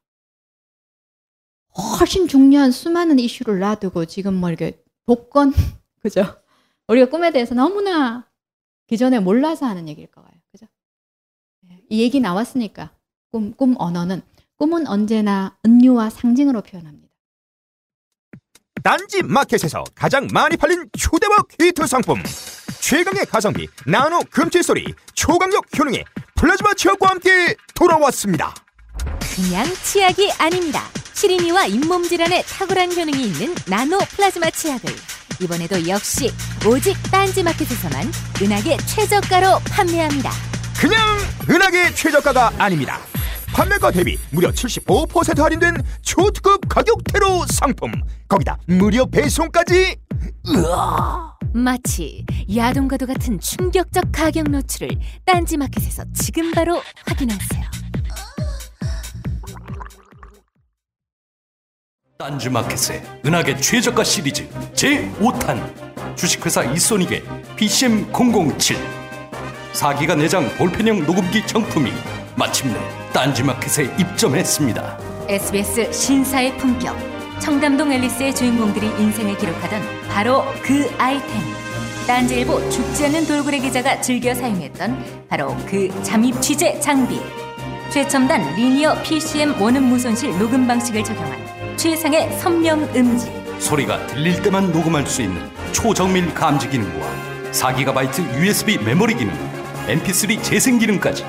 [2.00, 5.52] 훨씬 중요한 수많은 이슈를 놔두고 지금 뭐 이렇게 복권
[6.00, 6.22] 그죠?
[6.88, 8.28] 우리가 꿈에 대해서 너무나
[8.86, 10.30] 기존에 몰라서 하는 얘기일 거예요.
[10.50, 10.66] 그죠?
[11.90, 12.94] 이 얘기 나왔으니까
[13.30, 14.22] 꿈, 꿈 언어는
[14.58, 17.08] 꿈은 언제나 은유와 상징으로 표현합니다.
[18.82, 22.22] 딴지 마켓에서 가장 많이 팔린 휴대와 퀴트 상품
[22.80, 26.04] 최강의 가성비 나노 금칠 소리 초강력 효능의
[26.36, 28.54] 플라즈마 치약과 함께 돌아왔습니다.
[29.20, 30.82] 그냥 치약이 아닙니다.
[31.14, 34.90] 시린이와 잇몸 질환에 탁월한 효능이 있는 나노 플라즈마 치약을
[35.40, 36.30] 이번에도 역시
[36.66, 38.10] 오직 딴지 마켓에서만
[38.42, 40.30] 은하계 최저가로 판매합니다.
[40.80, 40.98] 그냥
[41.48, 42.98] 은하계 최저가가 아닙니다.
[43.52, 47.92] 판매가 대비 무려 75% 할인된 초특급 가격대로 상품.
[48.28, 49.96] 거기다 무료 배송까지.
[50.48, 51.34] 으아!
[51.54, 54.90] 마치 야동과도 같은 충격적 가격 노출을
[55.24, 57.64] 딴지 마켓에서 지금 바로 확인하세요.
[62.18, 67.22] 딴지마켓의 은하계 최저가 시리즈 제5탄 주식회사 이소닉의
[67.56, 68.76] BCM007
[69.72, 71.92] 4기가 내장 볼펜형 녹음기 정품이
[72.38, 72.78] 마침내
[73.12, 74.98] 딴지마켓에 입점했습니다.
[75.28, 76.96] SBS 신사의 품격
[77.40, 81.28] 청담동 앨리스의 주인공들이 인생을 기록하던 바로 그 아이템.
[82.06, 87.20] 딴지일보 죽지 않는 돌고래 기자가 즐겨 사용했던 바로 그 잠입 취재 장비.
[87.90, 93.32] 최첨단 리니어 PCM 원음 무손실 녹음 방식을 적용한 최상의 선명 음질.
[93.58, 97.04] 소리가 들릴 때만 녹음할 수 있는 초정밀 감지 기능과
[97.50, 99.34] 4GB USB 메모리 기능,
[99.88, 101.24] MP3 재생 기능까지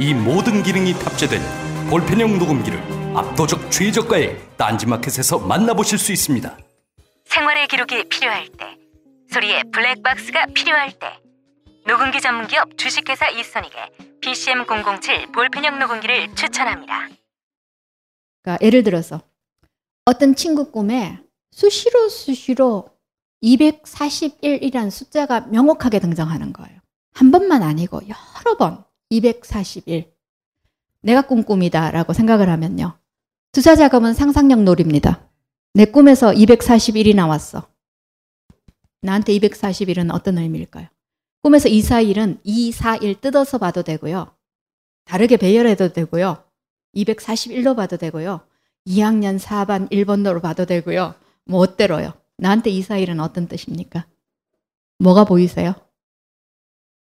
[0.00, 1.42] 이 모든 기능이 탑재된
[1.90, 2.80] 볼펜형 녹음기를
[3.14, 6.56] 압도적 최저가에 딴지마켓에서 만나보실 수 있습니다.
[7.26, 8.78] 생활의 기록이 필요할 때,
[9.30, 11.06] 소리의 블랙박스가 필요할 때,
[11.86, 13.90] 녹음기 전문기업 주식회사 이소닉의
[14.22, 17.08] PCM007 볼펜형 녹음기를 추천합니다.
[18.42, 19.20] 그러니까 예를 들어서
[20.06, 21.18] 어떤 친구 꿈에
[21.50, 22.88] 수시로 수시로
[23.42, 26.80] 241이라는 숫자가 명확하게 등장하는 거예요.
[27.12, 30.12] 한 번만 아니고 여러 번 241.
[31.02, 32.96] 내가 꾼 꿈이다라고 생각을 하면요.
[33.52, 35.28] 투자 자금은 상상력 놀입니다.
[35.74, 37.68] 내 꿈에서 241이 나왔어.
[39.02, 40.86] 나한테 241은 어떤 의미일까요?
[41.42, 44.32] 꿈에서 241은 241 뜯어서 봐도 되고요.
[45.04, 46.44] 다르게 배열해도 되고요.
[46.94, 48.40] 241로 봐도 되고요.
[48.86, 51.14] 2학년 4반 1번으로 봐도 되고요.
[51.46, 52.12] 뭐 어때로요?
[52.36, 54.06] 나한테 241은 어떤 뜻입니까?
[54.98, 55.74] 뭐가 보이세요?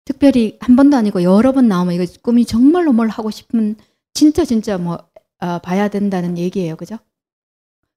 [0.05, 3.75] 특별히 한 번도 아니고 여러 번 나오면 이거 꿈이 정말로 뭘 하고 싶은
[4.13, 6.75] 진짜 진짜 뭐 어, 봐야 된다는 얘기예요.
[6.75, 6.97] 그죠?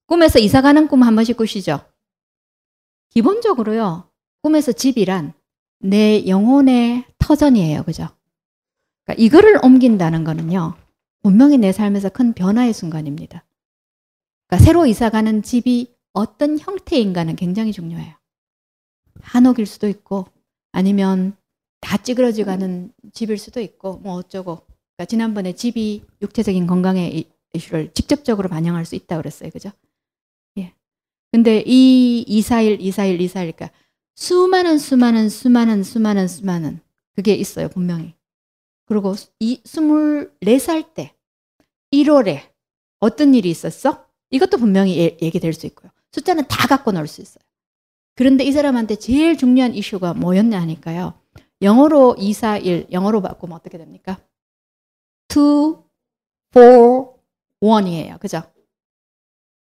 [0.06, 1.80] 꿈에서 이사 가는 꿈 한 번씩 꾸시죠?
[3.10, 4.10] 기본적으로요.
[4.42, 5.32] 꿈에서 집이란
[5.80, 7.82] 내 영혼의 터전이에요.
[7.84, 8.08] 그죠?
[9.04, 10.74] 그러니까 이거를 옮긴다는 거는요.
[11.22, 13.44] 분명히 내 삶에서 큰 변화의 순간입니다.
[14.46, 18.14] 그러니까 새로 이사 가는 집이 어떤 형태인가는 굉장히 중요해요.
[19.22, 20.26] 한옥일 수도 있고
[20.72, 21.36] 아니면
[21.86, 24.66] 다 찌그러져 가는 집일 수도 있고 뭐 어쩌고.
[24.96, 29.50] 그러니까 지난번에 집이 육체적인 건강의 이슈를 직접적으로 반영할 수 있다 그랬어요.
[29.50, 29.70] 그죠?
[30.58, 30.74] 예.
[31.30, 33.78] 근데 이 241, 241, 241, 그러니까
[34.16, 36.80] 수많은 수많은 수많은 수많은 수많은
[37.14, 37.68] 그게 있어요.
[37.68, 38.14] 분명히.
[38.86, 41.14] 그리고 이 24살 때
[41.92, 42.40] 1월에
[42.98, 44.04] 어떤 일이 있었어?
[44.30, 45.92] 이것도 분명히 예, 얘기될 수 있고요.
[46.10, 47.44] 숫자는 다 갖고 놀 수 있어요.
[48.16, 51.14] 그런데 이 사람한테 제일 중요한 이슈가 뭐였냐 하니까요.
[51.62, 54.20] 영어로 241, 영어로 바꾸면 어떻게 됩니까?
[55.30, 55.76] 2,
[56.52, 56.60] 4,
[57.60, 58.20] 1이에요.
[58.20, 58.42] 그죠?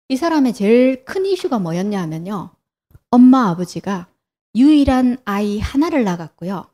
[0.09, 2.51] 이 사람의 제일 큰 이슈가 뭐였냐 하면요.
[3.11, 4.07] 엄마, 아버지가
[4.55, 6.69] 유일한 아이 하나를 낳았고요.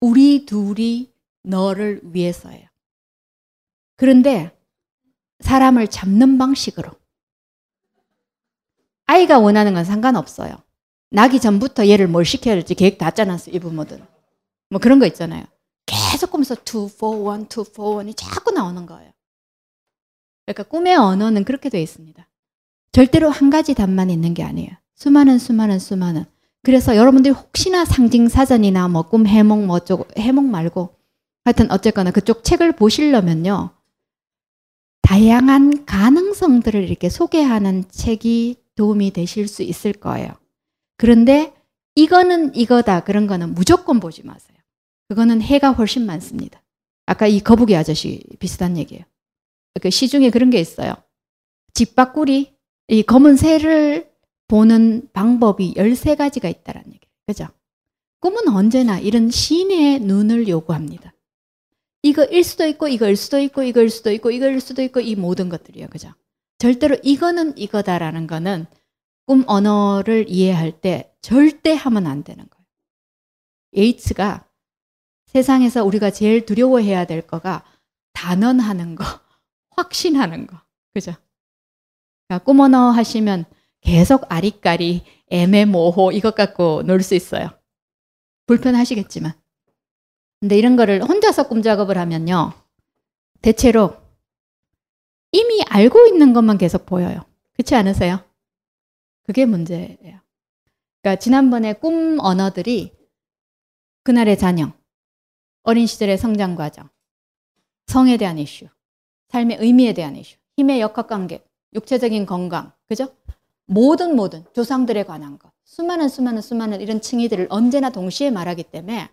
[0.00, 1.12] 우리 둘이
[1.42, 2.68] 너를 위해서예요.
[3.96, 4.56] 그런데
[5.40, 6.90] 사람을 잡는 방식으로
[9.06, 10.65] 아이가 원하는 건 상관없어요.
[11.16, 14.04] 나기 전부터 얘를 뭘 시켜야 될지 계획 다 짜놨어, 이 부모들은.
[14.68, 15.44] 뭐 그런 거 있잖아요.
[15.86, 19.10] 계속 꿈에서 2, 4, 1, 2, 4, 1이 자꾸 나오는 거예요.
[20.44, 22.28] 그러니까 꿈의 언어는 그렇게 되어 있습니다.
[22.92, 24.68] 절대로 한 가지 답만 있는 게 아니에요.
[24.94, 26.26] 수많은 수많은 수많은.
[26.62, 30.96] 그래서 여러분들이 혹시나 상징 사전이나 뭐 꿈 해몽 뭐 어쩌고 해몽 말고
[31.46, 33.70] 하여튼 어쨌거나 그쪽 책을 보시려면요.
[35.00, 40.28] 다양한 가능성들을 이렇게 소개하는 책이 도움이 되실 수 있을 거예요.
[40.96, 41.54] 그런데
[41.94, 44.56] 이거는 이거다 그런 거는 무조건 보지 마세요.
[45.08, 46.62] 그거는 해가 훨씬 많습니다.
[47.06, 49.04] 아까 이 거북이 아저씨 비슷한 얘기예요.
[49.80, 50.94] 그 시중에 그런 게 있어요.
[51.74, 52.54] 집바꾸리
[52.88, 54.10] 이 검은 새를
[54.48, 57.12] 보는 방법이 13가지가 있다라는 얘기예요.
[57.26, 57.48] 그죠?
[58.20, 61.12] 꿈은 언제나 이런 신의 눈을 요구합니다.
[62.02, 65.88] 이거일 수도 있고 이거일 수도 있고 이거일 수도 있고 이거일 수도 있고 이 모든 것들이요.
[65.88, 66.12] 그죠?
[66.58, 68.66] 절대로 이거는 이거다라는 거는
[69.26, 72.66] 꿈 언어를 이해할 때 절대 하면 안 되는 거예요.
[73.74, 74.48] 에이츠가
[75.26, 77.64] 세상에서 우리가 제일 두려워해야 될 거가
[78.12, 79.04] 단언하는 거,
[79.70, 80.58] 확신하는 거.
[80.94, 81.12] 그죠?
[82.28, 83.44] 그러니까 꿈 언어 하시면
[83.80, 87.50] 계속 아리까리, 애매모호 이것 갖고 놀 수 있어요.
[88.46, 89.32] 불편하시겠지만.
[90.40, 92.52] 근데 이런 거를 혼자서 꿈 작업을 하면요.
[93.42, 93.96] 대체로
[95.32, 97.24] 이미 알고 있는 것만 계속 보여요.
[97.54, 98.20] 그렇지 않으세요?
[99.26, 100.20] 그게 문제예요.
[101.02, 102.92] 그러니까 지난번에 꿈 언어들이
[104.04, 104.72] 그날의 자녀,
[105.64, 106.88] 어린 시절의 성장 과정,
[107.86, 108.68] 성에 대한 이슈,
[109.28, 113.12] 삶의 의미에 대한 이슈, 힘의 역학관계, 육체적인 건강, 그죠?
[113.66, 119.08] 모든 모든 조상들에 관한 것, 수많은 수많은 수많은 이런 층위들을 언제나 동시에 말하기 때문에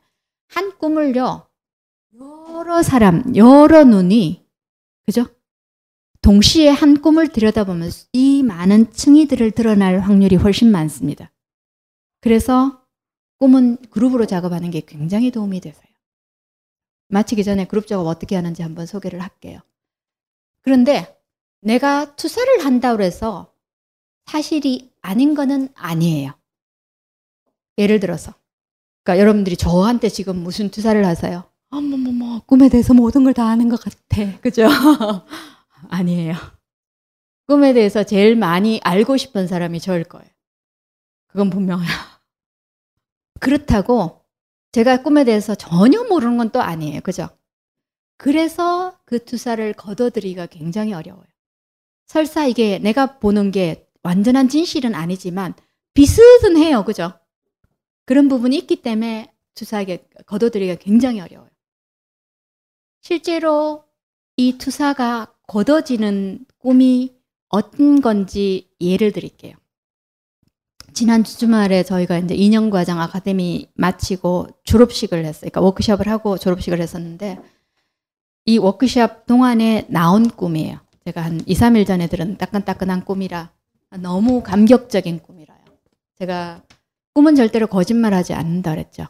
[0.49, 1.47] 한 꿈을요
[2.19, 4.45] 여러 사람, 여러 눈이
[5.08, 5.26] 그죠?
[6.24, 11.32] 동시에 한 꿈을 들여다보면 이 많은 층위들을 드러날 확률이 훨씬 많습니다.
[12.22, 12.82] 그래서
[13.40, 15.84] 꿈은 그룹으로 작업하는 게 굉장히 도움이 되세요.
[17.10, 19.60] 마치기 전에 그룹 작업 어떻게 하는지 한번 소개를 할게요.
[20.62, 21.20] 그런데
[21.62, 23.54] 내가 투사를 한다고 해서
[24.26, 26.32] 사실이 아닌 거는 아니에요.
[27.78, 28.34] 예를 들어서
[29.04, 31.44] 그러니까 여러분들이 저한테 지금 무슨 투사를 하세요?
[31.70, 34.40] 어머머머 꿈에 대해서 모든 걸 다 아는 것 같아.
[34.40, 34.68] 그죠?
[35.93, 36.34] 아니에요.
[37.47, 40.27] 꿈에 대해서 제일 많이 알고 싶은 사람이 저일 거예요.
[41.27, 41.89] 그건 분명해요.
[43.39, 44.23] 그렇다고
[44.71, 47.01] 제가 꿈에 대해서 전혀 모르는 건 또 아니에요.
[47.01, 47.29] 그죠?
[48.17, 51.25] 그래서 그 투사를 걷어들이기가 굉장히 어려워요.
[52.06, 55.53] 설사 이게 내가 보는 게 완전한 진실은 아니지만
[55.93, 56.84] 비슷은 해요.
[56.86, 57.13] 그죠?
[58.06, 61.49] 그런 부분이 있기 때문에 투사에게 걷어들이기가 굉장히 어려워요.
[63.01, 63.84] 실제로
[64.38, 67.13] 이 투사가 걷어지는 꿈이
[67.49, 69.56] 어떤 건지 예를 드릴게요.
[70.93, 75.49] 지난 주말에 저희가 이제 2년 과정 아카데미 마치고 졸업식을 했어요.
[75.51, 77.39] 그러니까 워크숍을 하고 졸업식을 했었는데
[78.45, 80.79] 이 워크숍 동안에 나온 꿈이에요.
[81.06, 83.51] 제가 한 2, 3일 전에 들은 따끈따끈한 꿈이라
[83.99, 85.60] 너무 감격적인 꿈이라요.
[86.19, 86.62] 제가
[87.13, 89.08] 꿈은 절대로 거짓말하지 않는다 그랬죠.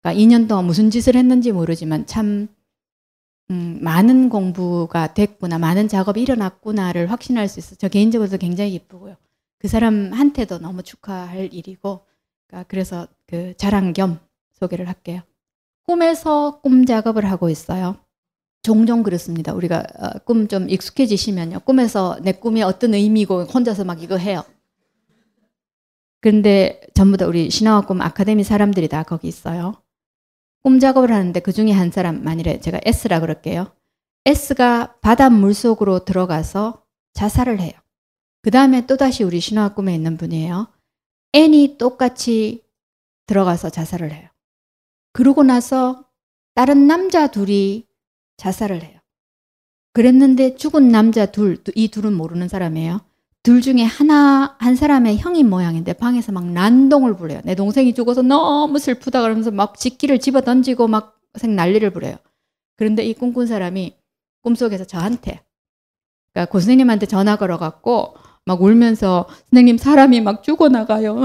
[0.00, 2.48] 그러니까 2년 동안 무슨 짓을 했는지 모르지만 참
[3.50, 7.76] 음, 많은 공부가 됐구나, 많은 작업이 일어났구나를 확신할 수 있어.
[7.76, 9.16] 저 개인적으로도 굉장히 기쁘고요.
[9.58, 12.06] 그 사람한테도 너무 축하할 일이고,
[12.46, 14.18] 그러니까 그래서 그 자랑 겸
[14.52, 15.22] 소개를 할게요.
[15.84, 17.96] 꿈에서 꿈 작업을 하고 있어요.
[18.62, 19.52] 종종 그렇습니다.
[19.52, 21.60] 우리가 어, 꿈좀 익숙해지시면요.
[21.60, 24.44] 꿈에서 내 꿈이 어떤 의미고 혼자서 막 이거 해요.
[26.20, 29.81] 근데 전부 다 우리 신화와 꿈 아카데미 사람들이 다 거기 있어요.
[30.62, 33.74] 꿈 작업을 하는데 그 중에 한 사람 만일에 제가 S라 그럴게요.
[34.24, 37.72] S가 바닷물 속으로 들어가서 자살을 해요.
[38.42, 40.68] 그 다음에 또다시 우리 신화 꿈에 있는 분이에요.
[41.32, 42.64] N이 똑같이
[43.26, 44.28] 들어가서 자살을 해요.
[45.12, 46.04] 그러고 나서
[46.54, 47.86] 다른 남자 둘이
[48.36, 49.00] 자살을 해요.
[49.92, 53.00] 그랬는데 죽은 남자 둘, 이 둘은 모르는 사람이에요.
[53.42, 57.40] 둘 중에 하나, 한 사람의 형인 모양인데 방에서 막 난동을 부려요.
[57.44, 62.16] 내 동생이 죽어서 너무 슬프다 그러면서 막 직기를 집어 던지고 막 생 난리를 부려요.
[62.76, 63.96] 그런데 이 꿈꾼 사람이
[64.42, 65.42] 꿈속에서 저한테,
[66.32, 71.16] 그러니까 고선생님한테 전화 걸어갖고 막 울면서 선생님 사람이 막 죽어나가요.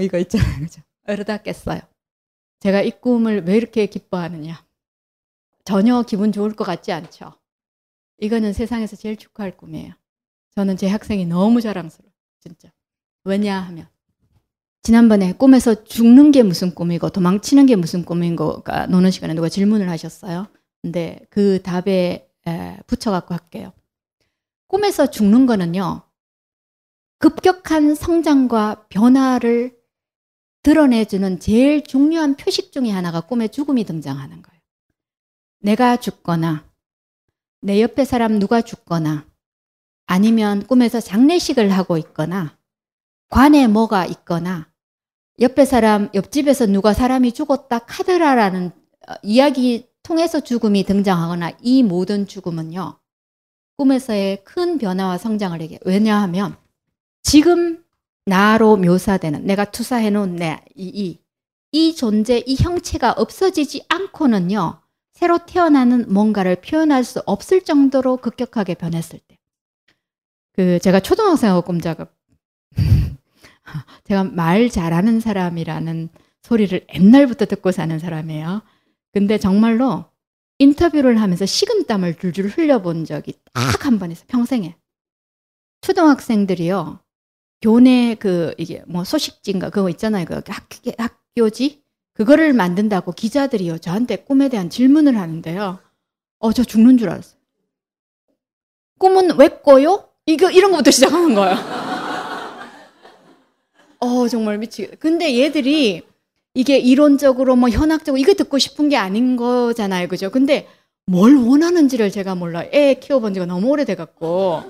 [0.00, 0.60] 이거 있잖아요.
[0.60, 0.82] 그죠?
[1.08, 1.80] 이러다 깼어요.
[2.60, 4.62] 제가 이 꿈을 왜 이렇게 기뻐하느냐.
[5.64, 7.32] 전혀 기분 좋을 것 같지 않죠.
[8.18, 9.94] 이거는 세상에서 제일 축하할 꿈이에요.
[10.60, 12.12] 저는 제 학생이 너무 자랑스러워요.
[12.38, 12.70] 진짜.
[13.24, 13.88] 왜냐하면
[14.82, 19.88] 지난번에 꿈에서 죽는 게 무슨 꿈이고 도망치는 게 무슨 꿈인 거가 노는 시간에 누가 질문을
[19.88, 20.48] 하셨어요.
[20.82, 22.28] 근데 그 답에
[22.86, 23.72] 붙여갖고 할게요.
[24.66, 26.02] 꿈에서 죽는 거는요.
[27.20, 29.78] 급격한 성장과 변화를
[30.62, 34.60] 드러내주는 제일 중요한 표식 중의 하나가 꿈에 죽음이 등장하는 거예요.
[35.60, 36.70] 내가 죽거나
[37.62, 39.29] 내 옆에 사람 누가 죽거나
[40.10, 42.58] 아니면 꿈에서 장례식을 하고 있거나
[43.28, 44.66] 관에 뭐가 있거나
[45.38, 48.72] 옆에 사람 옆집에서 누가 사람이 죽었다 카드라라는
[49.08, 52.98] 어, 이야기 통해서 죽음이 등장하거나 이 모든 죽음은요
[53.76, 56.56] 꿈에서의 큰 변화와 성장을 얘기해 왜냐하면
[57.22, 57.84] 지금
[58.26, 61.18] 나로 묘사되는 내가 투사해 놓은 내 이 이,
[61.70, 64.80] 이 존재 이 형체가 없어지지 않고는요
[65.12, 69.39] 새로 태어나는 뭔가를 표현할 수 없을 정도로 급격하게 변했을 때
[70.60, 72.12] 그 제가 초등학생하고 꿈작업
[74.04, 76.10] 제가 말 잘하는 사람이라는
[76.42, 78.60] 소리를 옛날부터 듣고 사는 사람이에요.
[79.14, 80.04] 근데 정말로
[80.58, 84.76] 인터뷰를 하면서 식은땀을 줄줄 흘려본 적이 딱 한 번 있어 평생에.
[85.80, 87.00] 초등학생들이요.
[87.62, 90.26] 교내 그 이게 뭐 소식지인가 그거 있잖아요.
[90.26, 95.78] 그 학교, 학교지 그거를 만든다고 기자들이요 저한테 꿈에 대한 질문을 하는데요.
[96.40, 97.40] 어 저 죽는 줄 알았어요.
[98.98, 100.09] 꿈은 왜 꿔요?
[100.26, 101.56] 이거 이런 것부터 시작하는 거예요.
[104.00, 104.96] 어 정말 미치겠다.
[104.98, 106.02] 근데 얘들이
[106.54, 110.30] 이게 이론적으로 뭐 현학적으로 이거 듣고 싶은 게 아닌 거잖아요, 그죠?
[110.30, 110.66] 근데
[111.06, 112.64] 뭘 원하는지를 제가 몰라.
[112.72, 114.62] 애 키워본 지가 너무 오래돼 갖고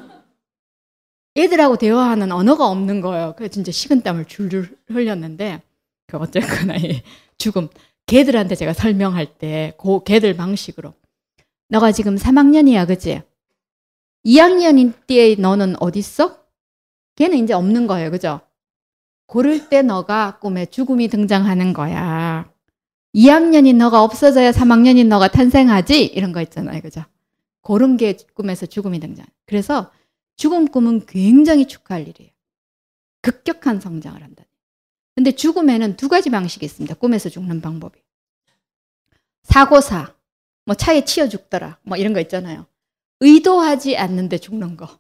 [1.36, 3.34] 애들하고 대화하는 언어가 없는 거예요.
[3.36, 5.62] 그래서 진짜 식은땀을 줄줄 흘렸는데
[6.08, 7.02] 그 어쨌거나 이
[7.38, 7.68] 죽음
[8.06, 10.92] 걔들한테 제가 설명할 때 그 걔들 방식으로
[11.68, 13.22] 너가 지금 3학년이야, 그지?
[14.24, 16.44] 2학년인 때에 너는 어디 있어?
[17.16, 18.10] 걔는 이제 없는 거예요.
[18.10, 18.40] 그죠?
[19.27, 22.50] 고를 때 너가 꿈에 죽음이 등장하는 거야.
[23.14, 26.04] 2학년인 너가 없어져야 3학년인 너가 탄생하지?
[26.04, 26.81] 이런 거 있잖아요.
[26.81, 27.04] 그죠?
[27.62, 29.27] 그런 게 꿈에서 죽음이 등장.
[29.46, 29.92] 그래서
[30.37, 32.31] 죽음 꿈은 굉장히 축하할 일이에요.
[33.23, 34.44] 급격한 성장을 한다.
[35.14, 36.94] 근데 죽음에는 두 가지 방식이 있습니다.
[36.94, 38.00] 꿈에서 죽는 방법이.
[39.42, 40.14] 사고사,
[40.64, 42.66] 뭐 차에 치여 죽더라, 뭐 이런 거 있잖아요.
[43.21, 44.98] 의도하지 않는데 죽는 거.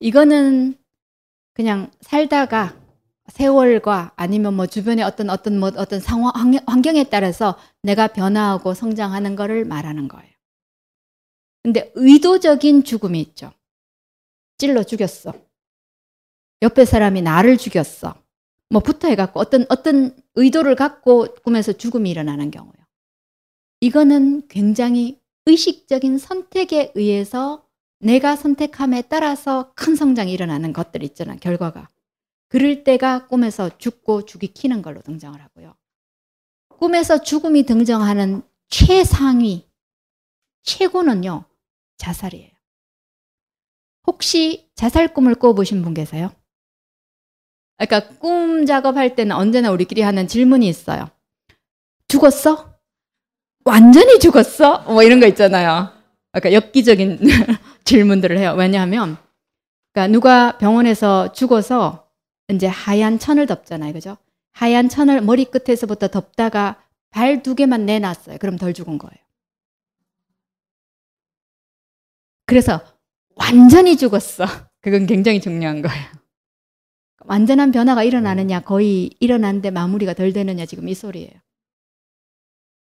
[0.00, 0.76] 이거는
[1.54, 2.76] 그냥 살다가
[3.28, 6.32] 세월과 아니면 뭐 주변의 어떤 어떤 뭐 어떤 상황
[6.66, 10.30] 환경에 따라서 내가 변화하고 성장하는 거를 말하는 거예요.
[11.62, 13.52] 근데 의도적인 죽음이 있죠.
[14.58, 15.32] 찔러 죽였어.
[16.62, 18.14] 옆에 사람이 나를 죽였어.
[18.70, 22.72] 뭐 붙어 해갖고 어떤 어떤 의도를 갖고 꿈에서 죽음이 일어나는 경우요.
[23.80, 27.66] 이거는 굉장히 의식적인 선택에 의해서
[27.98, 31.88] 내가 선택함에 따라서 큰 성장이 일어나는 것들 있잖아 결과가.
[32.48, 35.74] 그럴 때가 꿈에서 죽고 죽이 키는 걸로 등장을 하고요.
[36.68, 39.68] 꿈에서 죽음이 등장하는 최상위,
[40.62, 41.44] 최고는요,
[41.96, 42.50] 자살이에요.
[44.06, 46.32] 혹시 자살 꿈을 꿔보신 분 계세요?
[47.78, 51.10] 그러니까 꿈 작업할 때는 언제나 우리끼리 하는 질문이 있어요.
[52.08, 52.75] 죽었어?
[53.66, 54.84] 완전히 죽었어?
[54.84, 55.90] 뭐 이런 거 있잖아요.
[56.32, 57.18] 그러니까 엽기적인
[57.84, 58.54] 질문들을 해요.
[58.56, 59.16] 왜냐하면
[59.92, 62.08] 그러니까 누가 병원에서 죽어서
[62.48, 63.92] 이제 하얀 천을 덮잖아요.
[63.92, 64.16] 그죠?
[64.52, 68.38] 하얀 천을 머리 끝에서부터 덮다가 발 두 개만 내놨어요.
[68.38, 69.16] 그럼 덜 죽은 거예요.
[72.46, 72.80] 그래서
[73.34, 74.44] 완전히 죽었어.
[74.80, 76.06] 그건 굉장히 중요한 거예요.
[77.24, 81.32] 완전한 변화가 일어나느냐, 거의 일어났는데 마무리가 덜 되느냐, 지금 이 소리예요.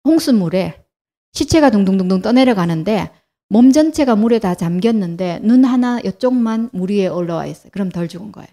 [0.04, 0.84] 홍수물에
[1.32, 3.12] 시체가 둥둥둥둥 떠내려가는데
[3.48, 7.70] 몸 전체가 물에 다 잠겼는데 눈 하나 이쪽만 물 위에 올라와 있어요.
[7.70, 8.48] 그럼 덜 죽은 거예요.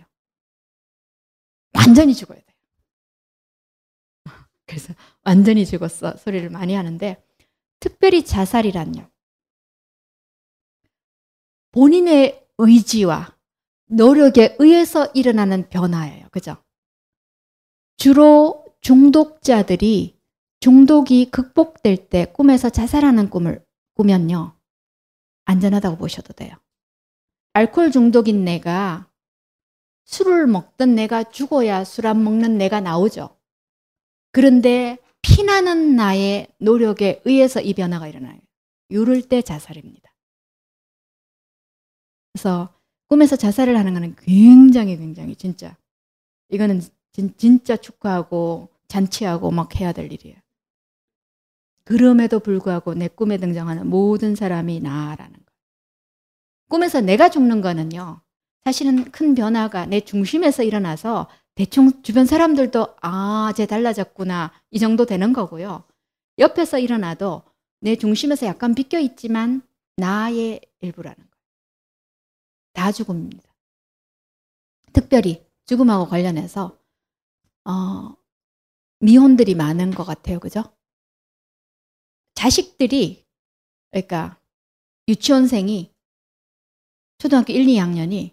[1.73, 2.55] 완전히 죽어야 돼요.
[4.67, 4.93] 그래서
[5.23, 7.23] 완전히 죽었어 소리를 많이 하는데
[7.79, 9.09] 특별히 자살이란요.
[11.71, 13.37] 본인의 의지와
[13.85, 16.27] 노력에 의해서 일어나는 변화예요.
[16.31, 16.57] 그죠?
[17.97, 20.18] 주로 중독자들이
[20.59, 23.63] 중독이 극복될 때 꿈에서 자살하는 꿈을
[23.95, 24.55] 꾸면요.
[25.45, 26.55] 안전하다고 보셔도 돼요.
[27.53, 29.09] 알코올 중독인 내가
[30.05, 33.37] 술을 먹던 내가 죽어야 술 안 먹는 내가 나오죠.
[34.31, 38.39] 그런데 피나는 나의 노력에 의해서 이 변화가 일어나요.
[38.89, 40.11] 이럴 때 자살입니다.
[42.33, 42.73] 그래서
[43.07, 45.77] 꿈에서 자살을 하는 것은 굉장히 굉장히 진짜
[46.49, 46.81] 이거는
[47.11, 50.37] 진, 진짜 축하하고 잔치하고 막 해야 될 일이에요.
[51.89, 55.59] 그럼에도 불구하고 내 꿈에 등장하는 모든 사람이 나라는 거예요.
[56.69, 58.21] 꿈에서 내가 죽는 거는요.
[58.63, 64.51] 사실은 큰 변화가 내 중심에서 일어나서 대충 주변 사람들도 아, 쟤 달라졌구나.
[64.69, 65.83] 이 정도 되는 거고요.
[66.37, 67.41] 옆에서 일어나도
[67.81, 69.63] 내 중심에서 약간 비껴 있지만
[69.97, 71.29] 나의 일부라는 거예요.
[72.73, 73.49] 다 죽음입니다.
[74.93, 76.77] 특별히 죽음하고 관련해서
[77.65, 78.15] 어,
[78.99, 80.39] 미혼들이 많은 것 같아요.
[80.39, 80.63] 그죠?
[82.39, 83.25] 자식들이
[83.91, 84.39] 그러니까
[85.09, 85.93] 유치원생이
[87.17, 88.31] 초등학교 1, 2학년이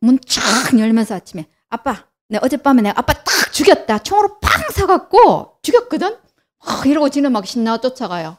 [0.00, 3.98] 문 쫙 열면서 아침에 아빠 내 어젯밤에 내가 아빠 딱 죽였다.
[4.04, 6.14] 총으로 팡 사갖고 죽였거든.
[6.14, 8.38] 어, 이러고 지는 막 신나 쫓아가요.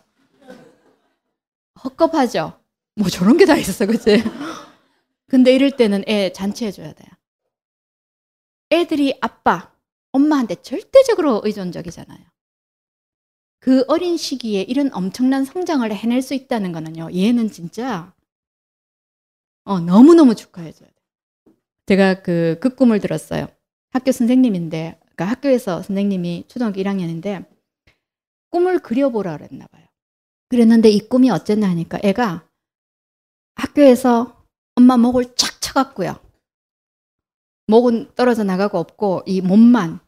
[1.84, 2.57] 헛겁하죠.
[2.95, 4.23] 뭐 저런 게 다 있었어 그치?
[5.27, 7.09] 근데 이럴 때는 애 잔치해줘야 돼요.
[8.71, 9.73] 애들이 아빠
[10.13, 12.30] 엄마한테 절대적으로 의존적이잖아요
[13.62, 18.14] 그 어린 시기에 이런 엄청난 성장을 해낼 수 있다는 거는요 얘는 진짜
[19.64, 21.01] 어, 너무너무 축하해줘야 돼
[21.91, 23.47] 제가 그, 그 꿈을 들었어요.
[23.91, 27.45] 학교 선생님인데, 그러니까 학교에서 선생님이 초등학교 1학년인데,
[28.49, 29.86] 꿈을 그려보라 그랬나 봐요.
[30.47, 32.47] 그랬는데 이 꿈이 어쨌나 하니까 애가
[33.55, 34.45] 학교에서
[34.76, 36.18] 엄마 목을 착 쳐갖고요.
[37.68, 39.99] 목은 떨어져 나가고 없고, 이 몸만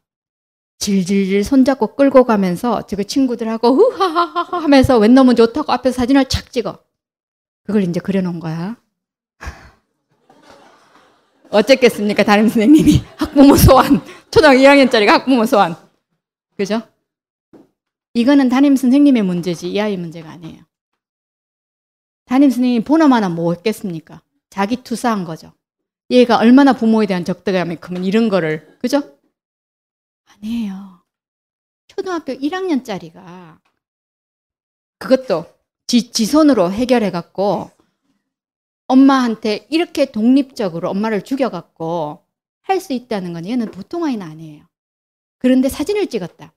[0.84, 6.78] 질질질 손잡고 끌고 가면서 그 친구들하고 후하하하 하면서 웬 놈은 좋다고 앞에 사진을 착 찍어.
[7.64, 8.76] 그걸 이제 그려놓은 거야.
[11.50, 12.24] 어쨌겠습니까?
[12.24, 14.02] 담임 선생님이 학부모 소환.
[14.30, 15.78] 초등학교 2학년짜리가 학부모 소환.
[16.58, 16.82] 그죠?
[18.14, 20.64] 이거는 담임 선생님의 문제지 이 아이 문제가 아니에요.
[22.26, 24.22] 담임 선생님이 보나마 나 뭐 했겠습니까?
[24.50, 25.54] 자기 투사한 거죠.
[26.10, 29.13] 얘가 얼마나 부모에 대한 적대감이 크면 이런 거를 그죠?
[30.26, 31.04] 아니에요.
[31.88, 33.60] 초등학교 1학년짜리가
[35.00, 35.46] 그것도
[35.88, 37.72] 지, 지 손으로 해결해 갖고
[38.88, 42.24] 엄마한테 이렇게 독립적으로 엄마를 죽여갖고
[42.62, 44.66] 할 수 있다는 건 얘는 보통 아이는 아니에요.
[45.40, 46.54] 그런데 사진을 찍었다.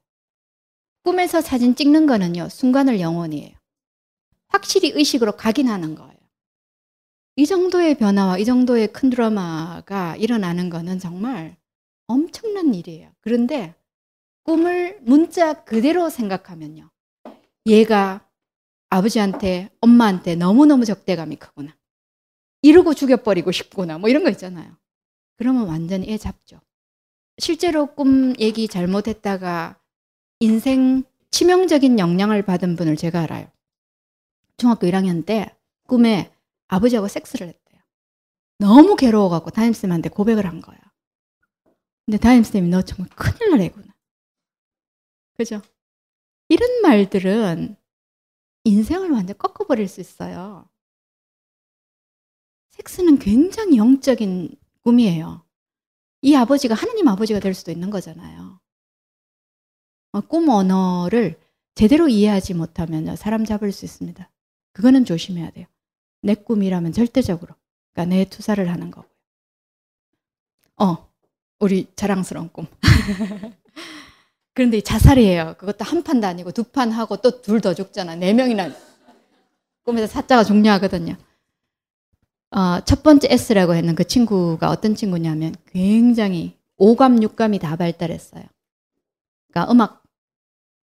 [1.02, 3.56] 꿈에서 사진 찍는 거는요, 순간을 영원이에요.
[4.48, 6.16] 확실히 의식으로 각인하는 거예요.
[7.36, 11.56] 이 정도의 변화와 이 정도의 큰 드라마가 일어나는 거는 정말
[12.06, 13.10] 엄청난 일이에요.
[13.20, 13.74] 그런데
[14.44, 16.90] 꿈을 문자 그대로 생각하면요.
[17.66, 18.28] 얘가
[18.90, 21.76] 아버지한테, 엄마한테 너무너무 적대감이 크구나.
[22.62, 23.98] 이러고 죽여버리고 싶구나.
[23.98, 24.76] 뭐 이런 거 있잖아요.
[25.36, 26.60] 그러면 완전히 애 잡죠.
[27.38, 29.78] 실제로 꿈 얘기 잘못했다가
[30.40, 33.48] 인생 치명적인 영향을 받은 분을 제가 알아요.
[34.56, 35.54] 중학교 1학년 때
[35.86, 36.32] 꿈에
[36.68, 37.80] 아버지하고 섹스를 했대요.
[38.58, 40.78] 너무 괴로워갖고 담임쌤한테 고백을 한 거야.
[42.06, 43.94] 근데 담임쌤이 너 정말 큰일 날 애구나.
[45.36, 45.60] 그죠?
[46.48, 47.76] 이런 말들은
[48.64, 50.68] 인생을 완전 꺾어버릴 수 있어요.
[52.70, 55.44] 섹스는 굉장히 영적인 꿈이에요.
[56.22, 58.60] 이 아버지가 하느님 아버지가 될 수도 있는 거잖아요.
[60.12, 61.40] 어, 꿈 언어를
[61.74, 64.30] 제대로 이해하지 못하면 사람 잡을 수 있습니다.
[64.72, 65.66] 그거는 조심해야 돼요.
[66.22, 67.54] 내 꿈이라면 절대적으로.
[67.92, 69.10] 그러니까 내 투사를 하는 거고요.
[70.78, 71.12] 어,
[71.60, 72.66] 우리 자랑스러운 꿈.
[74.54, 75.54] 그런데 자살이에요.
[75.58, 78.16] 그것도 한 판도 아니고 두 판 하고 또 둘 더 죽잖아.
[78.16, 78.70] 네 명이나
[79.84, 81.16] 꿈에서 사자가 중요하거든요.
[82.52, 88.44] 어, 첫 번째 S라고 했는 그 친구가 어떤 친구냐면 굉장히 오감, 육감이 다 발달했어요.
[89.52, 90.02] 그러니까 음악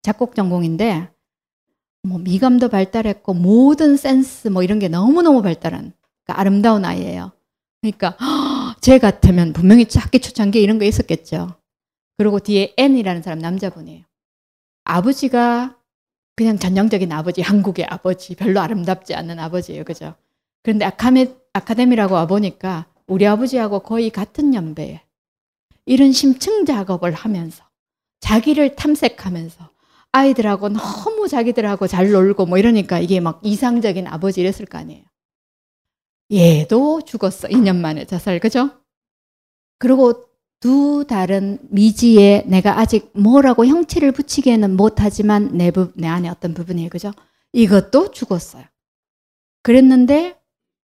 [0.03, 1.11] 작곡 전공인데
[2.05, 5.93] 뭐 미감도 발달했고 모든 센스 뭐 이런 게 너무너무 발달한
[6.25, 7.33] 그러니까 아름다운 아이예요.
[7.81, 8.17] 그러니까
[8.89, 11.57] 제 같으면 분명히 작게 초창기 이런 거 있었겠죠.
[12.17, 14.03] 그리고 뒤에 N이라는 사람 남자분이에요.
[14.85, 15.77] 아버지가
[16.35, 19.85] 그냥 전형적인 아버지, 한국의 아버지, 별로 아름답지 않은 아버지예요.
[19.85, 20.15] 그죠?
[20.63, 25.03] 그런데 아카메, 아카데미라고 와보니까 우리 아버지하고 거의 같은 연배에
[25.85, 27.65] 이런 심층 작업을 하면서
[28.21, 29.69] 자기를 탐색하면서
[30.13, 35.05] 아이들하고 너무 자기들하고 잘 놀고 뭐 이러니까 이게 막 이상적인 아버지 이랬을 거 아니에요.
[36.33, 37.49] 얘도 죽었어.
[37.49, 38.39] 2년 만에 자살.
[38.41, 38.71] 그죠?
[39.79, 40.25] 그리고
[40.61, 46.91] 두 다른 미지에 내가 아직 뭐라고 형체를 붙이기에는 못하지만 내, 부, 내 안에 어떤 부분이에요.
[46.91, 47.13] 그죠?
[47.53, 48.65] 이것도 죽었어요.
[49.63, 50.37] 그랬는데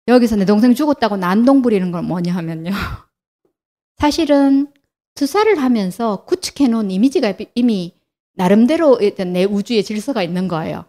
[0.07, 2.70] 여기서 내 동생 죽었다고 난동 부리는 건 뭐냐 하면요.
[3.97, 4.68] 사실은
[5.14, 7.95] 투사를 하면서 구축해 놓은 이미지가 이미
[8.35, 10.85] 나름대로 내 우주의 질서가 있는 거예요.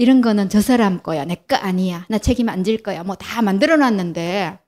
[0.00, 1.24] 이런 거는 저 사람 거야.
[1.26, 2.06] 내 거 아니야.
[2.08, 3.04] 나 책임 안 질 거야.
[3.04, 4.58] 뭐 다 만들어 놨는데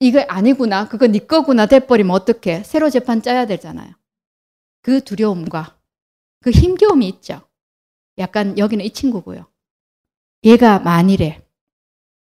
[0.00, 0.88] 이거 아니구나.
[0.88, 2.64] 그거 네 거구나 돼버리면 어떡해.
[2.64, 3.92] 새로 재판 짜야 되잖아요.
[4.82, 5.78] 그 두려움과
[6.42, 7.42] 그 힘겨움이 있죠.
[8.18, 9.46] 약간 여기는 이 친구고요.
[10.44, 11.42] 얘가 만일에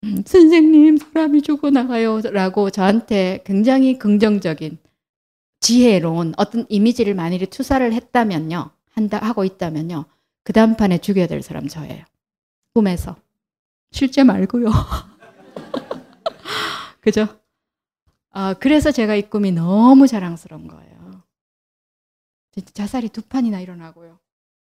[0.04, 4.78] 음, 선생님 사람이 죽어나가요 라고 저한테 굉장히 긍정적인
[5.62, 8.72] 지혜로운 어떤 이미지를 만일에 투사를 했다면요.
[8.92, 10.06] 한다 하고 있다면요.
[10.46, 12.06] 그 다음 판에 죽여야 될 사람 저예요.
[12.74, 13.18] 꿈에서.
[13.92, 14.68] 실제 말고요.
[17.02, 17.28] 그죠?
[18.32, 21.24] 아, 그래서 제가 이 꿈이 너무 자랑스러운 거예요.
[22.74, 24.20] 자살이 두 판이나 일어나고요.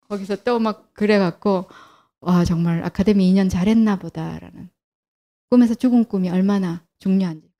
[0.08, 1.66] 거기서 또 막 그래갖고,
[2.20, 4.70] 와, 정말 아카데미 2년 잘했나 보다라는.
[5.50, 7.51] 꿈에서 죽은 꿈이 얼마나 중요한지.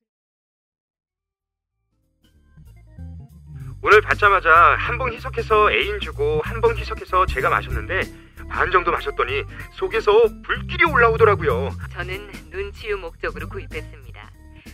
[3.83, 8.03] 오늘 받자마자 한 봉 희석해서 애인 주고 한 봉 희석해서 제가 마셨는데
[8.49, 10.12] 반 정도 마셨더니 속에서
[10.45, 11.70] 불길이 올라오더라고요.
[11.93, 14.30] 저는 눈치유 목적으로 구입했습니다.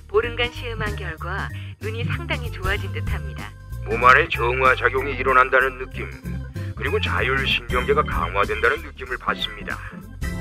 [0.09, 1.49] 보름간 시음한 결과
[1.81, 3.51] 눈이 상당히 좋아진 듯합니다.
[3.87, 6.11] 몸 안에 정화 작용이 일어난다는 느낌
[6.77, 9.79] 그리고 자율신경계가 강화된다는 느낌을 받습니다.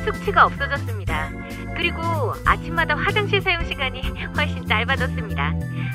[0.05, 1.31] 숙취가 없어졌습니다.
[1.75, 4.01] 그리고 아침마다 화장실 사용 시간이
[4.35, 5.53] 훨씬 짧아졌습니다.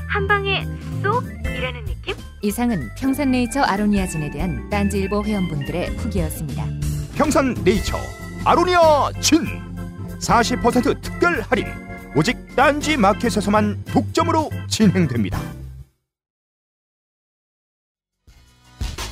[0.08, 0.64] 한 방에
[1.02, 2.14] 쏙 이라는 느낌?
[2.42, 6.66] 이상은 평산네이처 아로니아진에 대한 딴지일보 회원분들의 후기였습니다.
[7.14, 7.96] 평산네이처
[8.44, 9.46] 아로니아 진
[10.20, 11.66] 40% 특별 할인
[12.16, 15.40] 오직 딴지 마켓에서만 독점으로 진행됩니다.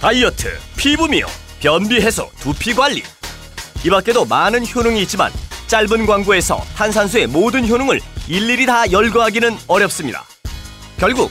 [0.01, 1.29] 다이어트, 피부 미용,
[1.61, 3.03] 변비 해소, 두피 관리
[3.85, 5.31] 이 밖에도 많은 효능이 있지만
[5.69, 10.25] 짧은 광고에서 탄산수의 모든 효능을 일일이 다 열거하기는 어렵습니다.
[10.99, 11.31] 결국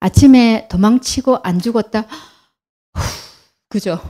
[0.00, 2.00] 아침에 도망치고 안 죽었다.
[2.00, 3.00] 후,
[3.68, 4.00] 그죠?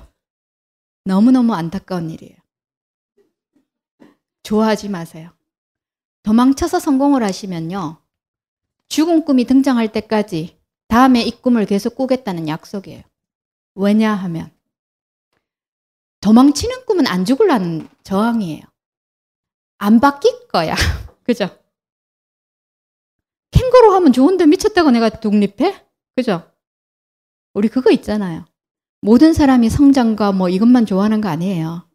[1.05, 2.37] 너무너무 안타까운 일이에요.
[4.45, 5.31] 좋아하지 마세요.
[6.23, 8.01] 도망쳐서 성공을 하시면요.
[8.89, 13.03] 죽은 꿈이 등장할 때까지 다음에 이 꿈을 계속 꾸겠다는 약속이에요.
[13.75, 14.51] 왜냐하면
[16.21, 18.63] 도망치는 꿈은 안 죽으라는 저항이에요.
[19.79, 20.75] 안 바뀔 거야.
[21.25, 21.60] 그죠?
[23.61, 25.85] 캥거루 하면 좋은데 미쳤다고 내가 독립해?
[26.17, 26.51] 그죠?
[27.53, 28.47] 우리 그거 있잖아요.
[29.03, 31.87] 모든 사람이 성장과 뭐 이것만 좋아하는 거 아니에요.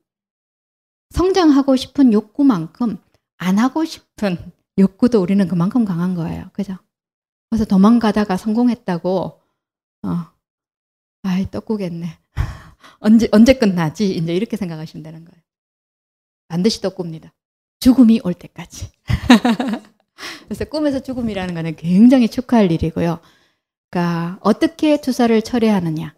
[1.12, 2.98] 성장하고 싶은 욕구만큼
[3.38, 6.50] 안 하고 싶은 욕구도 우리는 그만큼 강한 거예요.
[6.54, 6.78] 그죠?
[7.50, 9.42] 그래서 도망가다가 성공했다고,
[10.04, 10.10] 어,
[11.24, 12.20] 아이, 떡국겠네.
[13.00, 14.16] 언제, 언제 끝나지?
[14.16, 15.42] 이제 이렇게 생각하시면 되는 거예요.
[16.48, 17.34] 반드시 떡국입니다.
[17.80, 18.92] 죽음이 올 때까지.
[20.46, 23.20] 그래서 꿈에서 죽음이라는 거는 굉장히 축하할 일이고요.
[23.90, 26.16] 그러니까 어떻게 투사를 처리하느냐.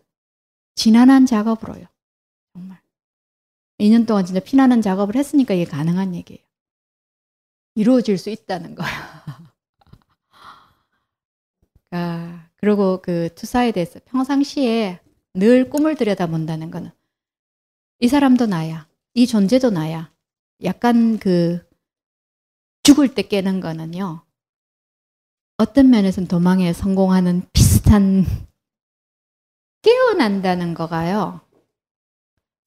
[0.75, 1.85] 지난한 작업으로요.
[2.53, 2.79] 정말.
[3.79, 6.41] 2년 동안 진짜 피나는 작업을 했으니까 이게 가능한 얘기예요.
[7.75, 8.91] 이루어질 수 있다는 거예요.
[11.89, 14.99] 그러니까 그리고 그 투사에 대해서 평상시에
[15.33, 16.91] 늘 꿈을 들여다본다는 거는
[17.99, 20.11] 이 사람도 나야, 이 존재도 나야.
[20.63, 21.66] 약간 그
[22.87, 24.21] 죽을 때 깨는 거는요.
[25.57, 28.25] 어떤 면에서는 도망에 성공하는 비슷한
[29.81, 31.41] 깨어난다는 거가요.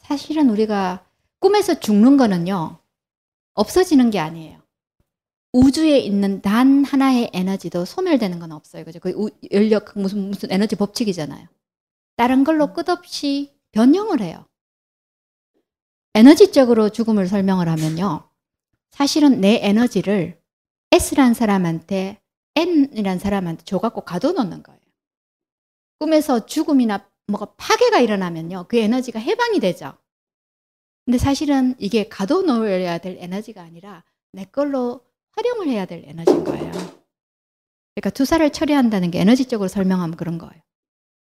[0.01, 1.07] 사실은 우리가
[1.39, 2.81] 꿈에서 죽는 거는요.
[3.55, 4.61] 없어지는 게 아니에요.
[5.55, 8.85] 우주에 있는 단 하나의 에너지도 소멸되는 건 없어요.
[8.85, 9.01] 그죠?
[9.01, 11.49] 그 연력 무슨 무슨 에너지 법칙이잖아요.
[12.17, 14.45] 다른 걸로 끝없이 변형을 해요.
[16.13, 18.30] 에너지적으로 죽음을 설명을 하면요.
[18.91, 20.41] 사실은 내 에너지를
[20.93, 22.21] S란 사람한테
[22.57, 24.81] N이란 사람한테 줘갖고 가둬놓는 거예요.
[25.99, 28.67] 꿈에서 죽음이나 뭐가 파괴가 일어나면요.
[28.69, 29.97] 그 에너지가 해방이 되죠.
[31.05, 36.71] 근데 사실은 이게 가둬놓아야 될 에너지가 아니라 내 걸로 활용을 해야 될 에너지인 거예요.
[37.95, 40.61] 그러니까 투사를 처리한다는 게 에너지적으로 설명하면 그런 거예요.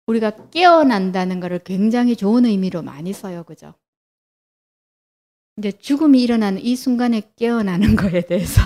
[0.06, 3.44] 우리가 깨어난다는 것을 굉장히 좋은 의미로 많이 써요.
[3.44, 3.74] 그죠?
[5.58, 8.62] 이제 죽음이 일어나는 이 순간에 깨어나는 거에 대해서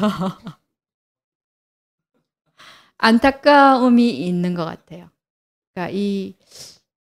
[2.99, 5.11] 안타까움이 있는 것 같아요.
[5.75, 6.35] 그러니까 이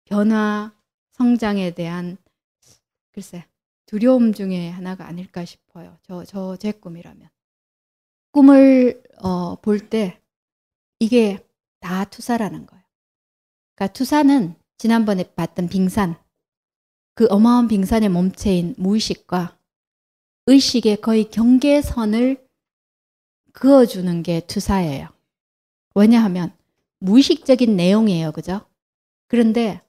[0.06, 0.74] 변화,
[1.14, 2.18] 성장에 대한
[3.14, 3.46] 글쎄
[3.86, 5.98] 두려움 중에 하나가 아닐까 싶어요.
[6.04, 7.30] 저 저 제 꿈이라면
[8.32, 10.22] 꿈을 어, 볼 때
[11.00, 11.46] 이게
[11.80, 12.84] 다 투사라는 거예요.
[13.76, 16.16] 그러니까 투사는 지난번에 봤던 빙산
[17.14, 19.58] 그 어마어마한 빙산의 몸체인 무의식과
[20.48, 22.46] 의식의 거의 경계선을
[23.54, 25.08] 그어주는 게 투사예요.
[25.96, 26.54] 왜냐하면
[27.00, 28.32] 무의식적인 내용이에요.
[28.32, 28.62] 그죠?
[29.28, 29.82] 그런데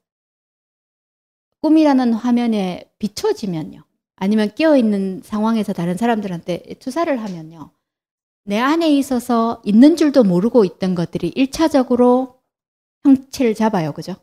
[1.62, 3.82] 꿈이라는 화면에 비춰지면요.
[4.16, 7.70] 아니면 깨어있는 상황에서 다른 사람들한테 투사를 하면요.
[8.44, 12.36] 내 안에 있어서 있는 줄도 모르고 있던 것들이 1차적으로
[13.04, 13.92] 형체를 잡아요.
[13.92, 14.14] 그죠?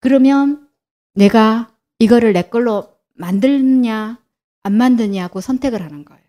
[0.00, 0.68] 그러면
[1.14, 4.20] 내가 이거를 내 걸로 만들냐,
[4.66, 6.24] 안 만드냐고 선택을 하는 거예요.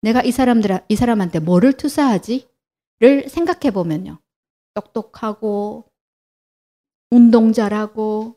[0.00, 2.48] 내가 이 사람들, 이 사람한테 뭐를 투사하지?
[2.98, 4.18] 를 생각해 보면요.
[4.72, 5.84] 똑똑하고,
[7.10, 8.36] 운동 잘하고,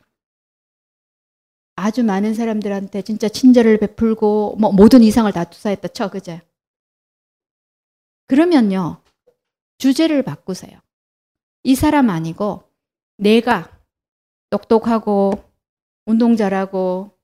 [1.75, 6.41] 아주 많은 사람들한테 진짜 친절을 베풀고, 뭐 모든 이상을 다 투사했다 쳐, 그제?
[8.27, 9.01] 그러면요.
[9.77, 10.77] 주제를 바꾸세요.
[11.63, 12.63] 이 사람 아니고,
[13.17, 13.71] 내가
[14.49, 15.31] 똑똑하고,
[16.05, 17.16] 운동 잘하고,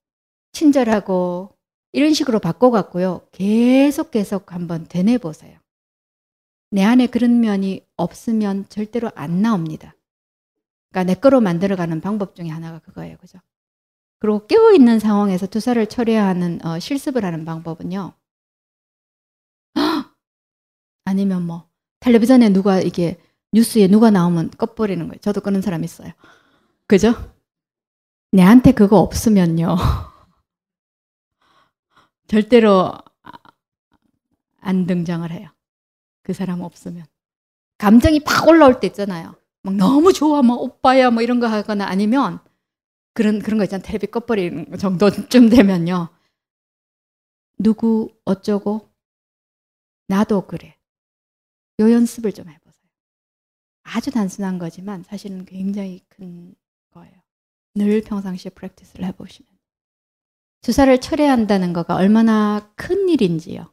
[0.53, 1.55] 친절하고,
[1.91, 3.27] 이런 식으로 바꿔갖고요.
[3.31, 5.59] 계속 계속 한번 되뇌보세요.
[6.71, 9.95] 내 안에 그런 면이 없으면 절대로 안 나옵니다.
[10.89, 13.17] 그러니까 내 거로 만들어가는 방법 중에 하나가 그거예요.
[13.17, 13.39] 그죠?
[14.19, 18.13] 그리고 깨어있는 상황에서 투사를 처리하는 어, 실습을 하는 방법은요.
[21.05, 23.19] 아니면 뭐 텔레비전에 누가 이게
[23.51, 25.19] 뉴스에 누가 나오면 꺼버리는 거예요.
[25.19, 26.11] 저도 그런 사람 있어요.
[26.87, 27.13] 그죠?
[28.31, 29.75] 내한테 그거 없으면요.
[32.33, 32.91] 절대로
[34.59, 35.51] 안 등장을 해요.
[36.23, 37.05] 그 사람 없으면.
[37.77, 39.35] 감정이 팍 올라올 때 있잖아요.
[39.61, 42.39] 막 너무 좋아, 뭐 오빠야, 뭐 이런 거 하거나 아니면
[43.13, 43.85] 그런 그런 거 있잖아요.
[43.85, 46.09] 텔레비 꺼버리는 정도쯤 되면요.
[47.59, 48.89] 누구 어쩌고
[50.07, 50.75] 나도 그래.
[51.81, 52.89] 요 연습을 좀 해보세요.
[53.83, 56.55] 아주 단순한 거지만 사실은 굉장히 큰
[56.89, 57.13] 거예요.
[57.75, 59.52] 늘 평상시에 practice를 해보시면.
[60.63, 63.69] 투사를 철회한다는 거가 얼마나 큰 일인지요.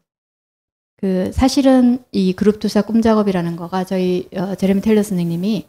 [0.96, 5.66] 그 사실은 이 그룹 투사 꿈작업이라는 거가 저희 어, 제레미 테일러 선생님이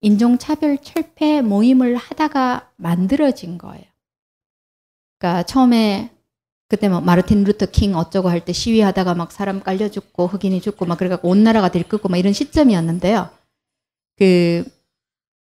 [0.00, 3.84] 인종차별 철폐 모임을 하다가 만들어진 거예요.
[5.18, 6.10] 그러니까 처음에
[6.68, 10.86] 그때 뭐 마르틴 루터 킹 어쩌고 할 때 시위하다가 막 사람 깔려 죽고 흑인이 죽고
[10.86, 13.28] 막 그래갖고 온 나라가 들끓고 막 이런 시점이었는데요.
[14.16, 14.64] 그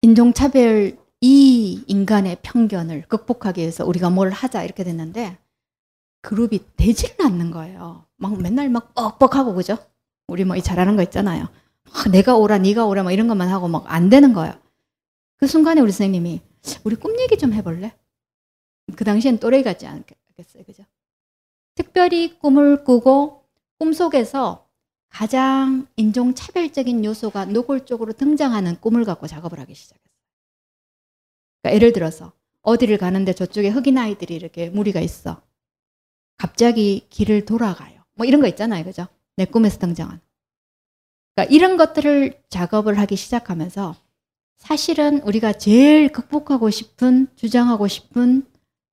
[0.03, 5.37] 인종차별 이 인간의 편견을 극복하기 위해서 우리가 뭘 하자 이렇게 됐는데
[6.21, 8.05] 그룹이 되지를 않는 거예요.
[8.17, 9.77] 막 맨날 막 뻑뻑하고 그죠?
[10.27, 11.47] 우리 뭐 이 잘하는 거 있잖아요.
[11.93, 14.53] 아, 내가 오라, 네가 오라, 뭐 이런 것만 하고 막 안 되는 거예요.
[15.37, 16.41] 그 순간에 우리 선생님이
[16.83, 17.93] 우리 꿈 얘기 좀 해볼래?
[18.95, 20.83] 그 당시엔 또래 같지 않겠어요, 그죠?
[21.75, 23.43] 특별히 꿈을 꾸고
[23.79, 24.67] 꿈 속에서
[25.09, 30.06] 가장 인종차별적인 요소가 노골적으로 등장하는 꿈을 갖고 작업을 하기 시작했어요.
[31.67, 35.41] 그러니까 예를 들어서 어디를 가는데 저쪽에 흑인 아이들이 이렇게 무리가 있어.
[36.37, 38.01] 갑자기 길을 돌아가요.
[38.15, 38.83] 뭐 이런 거 있잖아요.
[38.83, 39.07] 그죠?
[39.35, 40.19] 내 꿈에서 등장한.
[41.35, 43.95] 그러니까 이런 것들을 작업을 하기 시작하면서
[44.57, 48.45] 사실은 우리가 제일 극복하고 싶은, 주장하고 싶은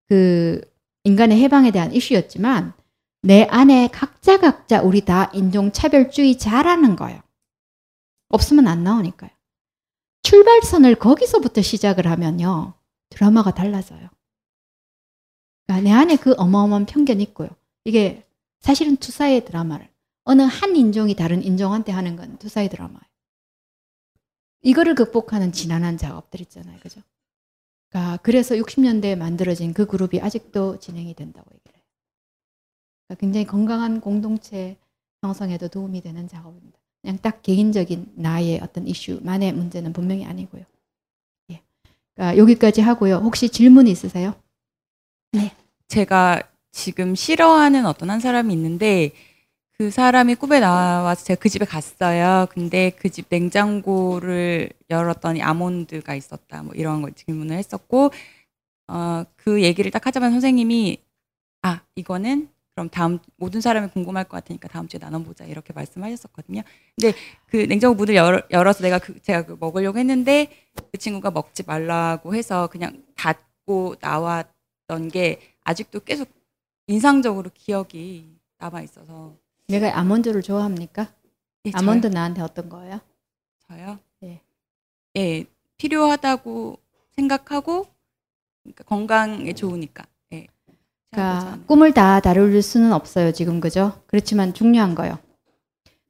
[0.09, 0.61] 그
[1.05, 2.75] 인간의 해방에 대한 이슈였지만
[3.23, 7.21] 내 안에 각자 각자 우리 다 인종차별주의자라는 거예요.
[8.29, 9.31] 없으면 안 나오니까요.
[10.25, 12.75] 출발선을 거기서부터 시작을 하면요.
[13.11, 14.09] 드라마가 달라져요.
[15.67, 17.51] 그러니까 내 안에 그 어마어마한 편견이 있고요.
[17.85, 18.25] 이게
[18.61, 19.89] 사실은 투사의 드라마를
[20.25, 23.01] 어느 한 인종이 다른 인종한테 하는 건 투사의 드라마예요.
[24.63, 26.81] 이거를 극복하는 지난한 작업들 있잖아요.
[26.81, 27.03] 그죠?
[27.91, 31.85] 그러니까 그래서 60년대에 만들어진 그 그룹이 아직도 진행이 된다고 얘기를 해요.
[33.07, 34.79] 그러니까 굉장히 건강한 공동체
[35.21, 36.79] 형성에도 도움이 되는 작업입니다.
[37.05, 40.63] 그냥 딱 개인적인 나의 어떤 이슈만의 문제는 분명히 아니고요.
[41.53, 41.61] 예.
[42.15, 43.17] 그러니까 여기까지 하고요.
[43.17, 44.35] 혹시 질문 있으세요?
[45.89, 46.43] 제가
[46.73, 49.11] 지금 싫어하는 어떤 한 사람이 있는데
[49.77, 52.47] 그 사람이 꿈에 나와서 제가 그 집에 갔어요.
[52.51, 56.63] 근데 그 집 냉장고를 열었더니 아몬드가 있었다.
[56.63, 58.11] 뭐 이런 걸 질문을 했었고
[58.89, 60.99] 어, 그 얘기를 딱 하자마자 선생님이
[61.63, 66.63] 아 이거는 그럼 다음 모든 사람이 궁금할 것 같으니까 다음 주에 나눠보자 이렇게 말씀하셨었거든요.
[66.97, 67.17] 근데
[67.47, 70.51] 그 냉장고 문을 열, 열어서 내가 그 제가 그 먹으려고 했는데
[70.91, 76.29] 그 친구가 먹지 말라고 해서 그냥 닫고 나왔던 게 아직도 계속
[76.89, 79.37] 인상적으로 기억이 남아 있어서
[79.69, 81.15] 내가 아몬드를 좋아합니까?
[81.67, 83.01] 예, 아몬드 나한테 어떤 거예요?
[83.69, 83.99] 저요?
[84.25, 84.41] 예.
[85.17, 85.45] 예,
[85.77, 86.79] 필요하다고
[87.13, 87.87] 생각하고
[88.63, 90.05] 그러니까 건강에 좋으니까.
[91.15, 91.17] 예.
[91.17, 94.01] 그러니까 꿈을 다 다룰 수는 없어요, 지금 그죠?
[94.07, 95.19] 그렇지만 중요한 거요.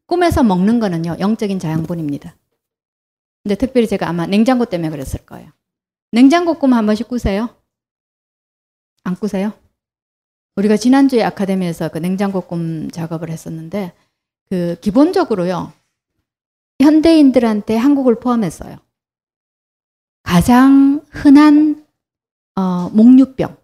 [0.07, 2.37] 꿈에서 먹는 거는요, 영적인 자양분입니다.
[3.43, 5.51] 근데 특별히 제가 아마 냉장고 때문에 그랬을 거예요.
[6.13, 7.49] 냉장고 꿈 한 번씩 꾸세요?
[9.03, 9.53] 안 꾸세요?
[10.57, 13.93] 우리가 지난주에 아카데미에서 그 냉장고 꿈 작업을 했었는데,
[14.49, 15.73] 그 기본적으로요,
[16.81, 18.79] 현대인들한테 한국을 포함했어요.
[20.23, 21.85] 가장 흔한
[22.57, 23.57] 어, 목류병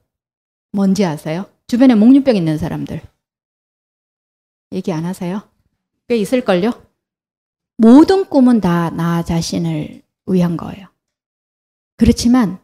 [0.72, 1.50] 뭔지 아세요?
[1.66, 3.00] 주변에 목류병 있는 사람들
[4.72, 5.48] 얘기 안 하세요?
[6.08, 6.70] 꽤 있을걸요?
[7.76, 10.86] 모든 꿈은 다 나 자신을 위한 거예요.
[11.96, 12.58] 그렇지만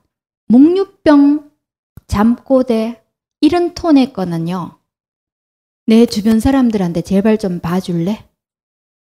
[0.48, 1.50] 목류병,
[2.06, 3.02] 잠꼬대
[3.40, 4.78] 이런 톤의 거는요.
[5.86, 8.28] 내 주변 사람들한테 제발 좀 봐줄래?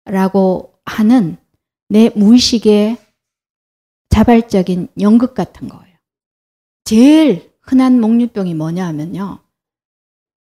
[0.04, 1.36] 라고 하는
[1.88, 2.98] 내 무의식의
[4.10, 5.96] 자발적인 연극 같은 거예요.
[6.84, 9.38] 제일 흔한 목류병이 뭐냐 하면요.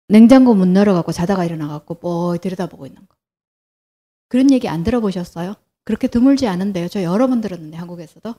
[0.09, 3.15] 냉장고 문 열어갖고 자다가 일어나갖고 뭐 들여다보고 있는 거.
[4.29, 5.55] 그런 얘기 안 들어보셨어요?
[5.85, 6.89] 그렇게 드물지 않은데요.
[6.89, 8.35] 저 여러 번 들었는데 한국에서도.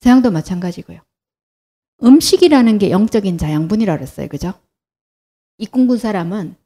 [0.00, 1.00] 서양도 마찬가지고요.
[2.02, 4.28] 음식이라는 게 영적인 자양분이라고 그랬어요.
[4.28, 4.54] 그죠?
[5.58, 6.56] 이 꿈꾼 사람은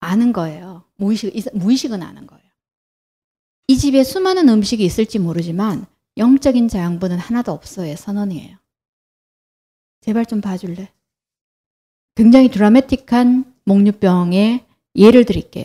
[0.00, 0.82] 아는 거예요.
[0.96, 2.44] 무의식, 무의식은 아는 거예요.
[3.68, 7.94] 이 집에 수많은 음식이 있을지 모르지만 영적인 자양분은 하나도 없어요.
[7.94, 8.63] 선언이에요.
[10.04, 10.92] 제발 좀 봐줄래?
[12.14, 14.62] 굉장히 드라마틱한 목류병의
[14.96, 15.64] 예를 드릴게요.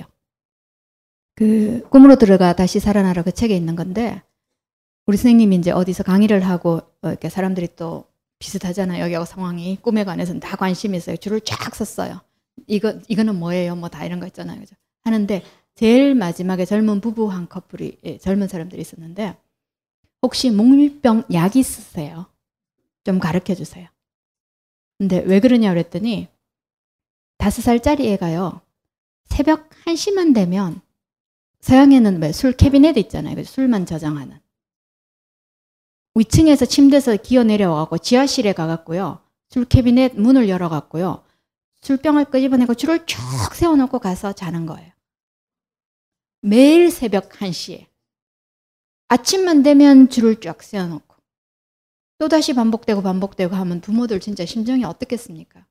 [1.35, 4.21] 그 꿈으로 들어가 다시 살아나라 그 책에 있는 건데
[5.07, 8.05] 우리 선생님이 이제 어디서 강의를 하고 이렇게 사람들이 또
[8.39, 9.03] 비슷하잖아요.
[9.03, 11.17] 여기하고 상황이 꿈에 관해서는 다 관심이 있어요.
[11.17, 12.21] 줄을 쫙 섰어요.
[12.65, 13.75] 이거 이거는 뭐예요?
[13.75, 14.57] 뭐 다 이런 거 있잖아요.
[14.61, 14.73] 그죠?
[15.01, 15.43] 하는데
[15.75, 19.35] 제일 마지막에 젊은 부부 한 커플이 예, 젊은 사람들이 있었는데
[20.21, 22.27] 혹시 목류병 약 있으세요?
[23.03, 23.89] 좀 가르쳐 주세요.
[25.00, 26.28] 근데 왜 그러냐 그랬더니
[27.38, 28.62] 다섯 살짜리 애가요.
[29.26, 30.82] 새벽 1시만 되면
[31.62, 33.41] 서양에는 왜 술 캐비넷 있잖아요.
[33.43, 34.39] 술만 저장하는.
[36.16, 39.24] 위층에서 침대에서 기어 내려와갖고 지하실에 가갖고요.
[39.50, 41.24] 술 캐비넷 문을 열어갖고요.
[41.82, 43.18] 술병을 끄집어내고 줄을 쭉
[43.56, 44.91] 세워놓고 가서 자는 거예요.
[46.41, 47.88] 매일 새벽 1시에.
[49.08, 51.09] 아침만 되면 줄을 쫙 세워놓고.
[52.20, 55.65] 또다시 반복되고 반복되고 하면 부모들 진짜 심정이 어떻겠습니까?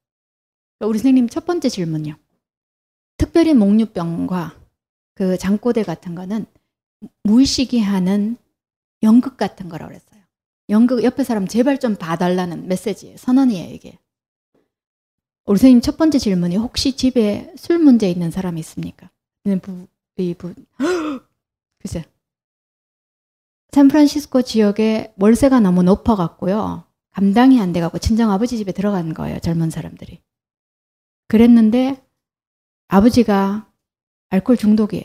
[0.81, 2.15] 우리 선생님 첫 번째 질문이요.
[3.19, 4.59] 특별히 목류병과
[5.15, 6.47] 그 장꼬대 같은 거는
[7.25, 8.37] 무의식이 하는
[9.03, 10.23] 연극 같은 거라고 그랬어요.
[10.71, 13.17] 연극 옆에 사람 제발 좀 봐달라는 메시지예요.
[13.17, 13.99] 선언이에요, 이게.
[15.45, 19.11] 우리 선생님 첫 번째 질문이 혹시 집에 술 문제 있는 사람이 있습니까?
[19.63, 19.87] 부,
[20.17, 20.55] 이 부,
[21.79, 22.05] 글쎄.
[23.73, 26.85] 샌프란시스코 지역에 월세가 너무 높아갖고요.
[27.11, 29.39] 감당이 안 돼갖고 친정 아버지 집에 들어간 거예요.
[29.41, 30.23] 젊은 사람들이.
[31.29, 32.03] 그랬는데
[32.89, 33.71] 아버지가
[34.31, 35.05] 알코올 중독이에요.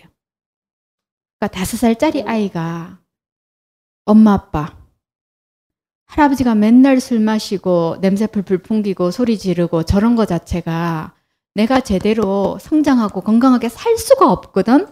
[1.40, 3.00] 그러니까 다섯 살짜리 아이가
[4.06, 4.78] 엄마 아빠
[6.06, 11.16] 할아버지가 맨날 술 마시고 냄새 풀풀 풍기고 소리 지르고 저런 거 자체가
[11.56, 14.88] 내가 제대로 성장하고 건강하게 살 수가 없거든.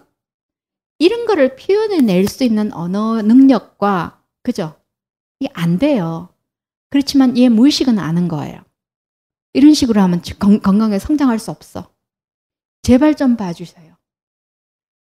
[1.02, 4.80] 이런 거를 표현해낼 수 있는 언어 능력과 그죠?
[5.40, 6.30] 이게 안 돼요.
[6.92, 8.64] 그렇지만 얘 무의식은 아는 거예요.
[9.54, 11.92] 이런 식으로 하면 건, 건강하게 성장할 수 없어.
[12.84, 13.98] 제발 좀 봐주세요.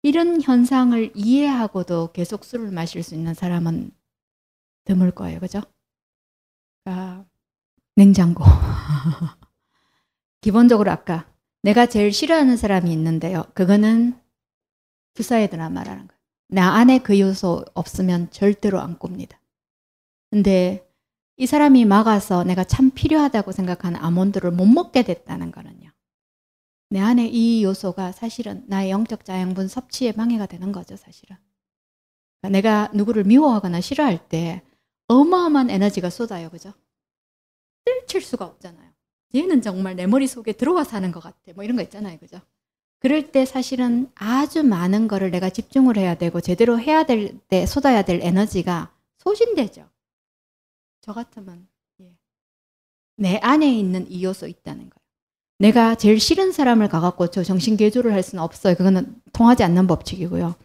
[0.02, 3.92] 이런 현상을 이해하고도 계속 술을 마실 수 있는 사람은
[4.86, 5.40] 드물 거예요.
[5.40, 5.62] 그죠?
[6.84, 7.28] 그러니까
[7.96, 8.44] 냉장고.
[10.42, 11.32] 기본적으로 아까
[11.62, 13.44] 내가 제일 싫어하는 사람이 있는데요.
[13.54, 14.25] 그거는
[15.16, 16.20] 주사에드나 말하는 거예요.
[16.50, 19.40] 나 안에 그 요소 없으면 절대로 안 꿉니다.
[20.30, 20.88] 근데
[21.38, 25.92] 이 사람이 막아서 내가 참 필요하다고 생각하는 아몬드를 못 먹게 됐다는 거는요.
[26.90, 31.36] 내 안에 이 요소가 사실은 나의 영적 자양분 섭취에 방해가 되는 거죠, 사실은.
[32.42, 34.62] 그러니까 내가 누구를 미워하거나 싫어할 때
[35.08, 36.74] 어마어마한 에너지가 쏟아요, 그죠?
[37.86, 38.92] 뜰칠 수가 없잖아요.
[39.34, 41.54] 얘는 정말 내 머릿속에 들어와 사는 것 같아.
[41.54, 42.40] 뭐 이런 거 있잖아요, 그죠?
[43.06, 48.02] 그럴 때 사실은 아주 많은 거를 내가 집중을 해야 되고 제대로 해야 될 때 쏟아야
[48.02, 49.88] 될 에너지가 소진되죠.
[51.02, 51.68] 저 같으면
[52.02, 52.16] 예.
[53.16, 55.06] 내 안에 있는 이 요소 있다는 거예요.
[55.60, 58.74] 내가 제일 싫은 사람을 가갖고 저 정신 개조를 할 수는 없어요.
[58.74, 60.56] 그거는 통하지 않는 법칙이고요.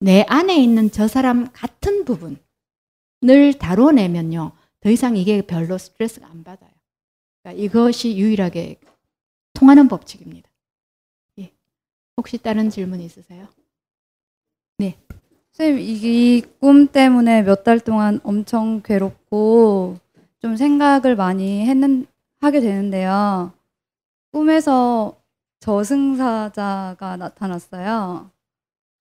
[0.00, 4.50] 내 안에 있는 저 사람 같은 부분을 다뤄내면요.
[4.80, 6.72] 더 이상 이게 별로 스트레스가 안 받아요.
[7.44, 8.80] 그러니까 이것이 유일하게
[9.52, 10.50] 통하는 법칙입니다.
[12.14, 12.20] 예.
[12.20, 13.46] 혹시 다른 질문 있으세요?
[14.78, 14.96] 네.
[15.52, 19.98] 선생님, 이 꿈 때문에 몇 달 동안 엄청 괴롭고
[20.40, 22.06] 좀 생각을 많이 했는,
[22.40, 23.52] 하게 되는데요.
[24.32, 25.16] 꿈에서
[25.60, 28.30] 저승사자가 나타났어요.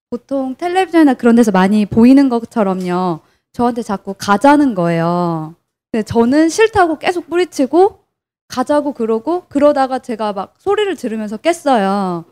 [0.10, 3.20] 보통 텔레비전이나 그런 데서 많이 보이는 것처럼요.
[3.52, 5.56] 저한테 자꾸 가자는 거예요.
[5.92, 8.00] 근데 저는 싫다고 계속 뿌리치고
[8.48, 12.26] 가자고 그러고 그러다가 제가 막 소리를 들으면서 깼어요.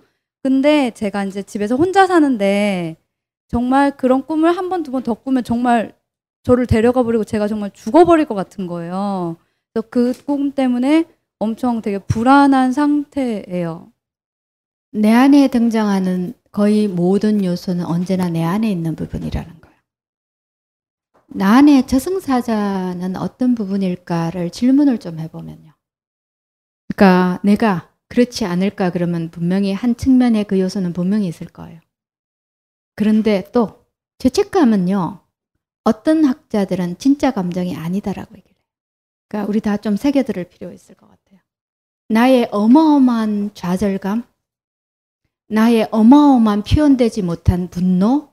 [0.43, 2.97] 근데 제가 이제 집에서 혼자 사는데
[3.47, 5.93] 정말 그런 꿈을 한 번, 두 번 더 꾸면 정말
[6.43, 9.37] 저를 데려가 버리고 제가 정말 죽어버릴 것 같은 거예요.
[9.73, 11.05] 그래서 그 꿈 때문에
[11.39, 13.91] 엄청 되게 불안한 상태예요.
[14.93, 19.77] 내 안에 등장하는 거의 모든 요소는 언제나 내 안에 있는 부분이라는 거예요.
[21.27, 25.71] 나 안에 저승사자는 어떤 부분일까를 질문을 좀 해보면요.
[26.95, 31.79] 그러니까 내가 그렇지 않을까 그러면 분명히 한 측면의 그 요소는 분명히 있을 거예요.
[32.95, 33.85] 그런데 또
[34.17, 35.21] 죄책감은요.
[35.85, 38.65] 어떤 학자들은 진짜 감정이 아니다라고 얘기를 해요.
[39.29, 41.39] 그러니까 우리 다 좀 새겨들을 필요 있을 것 같아요.
[42.09, 44.23] 나의 어마어마한 좌절감,
[45.47, 48.29] 나의 어마어마한 표현되지 못한 분노,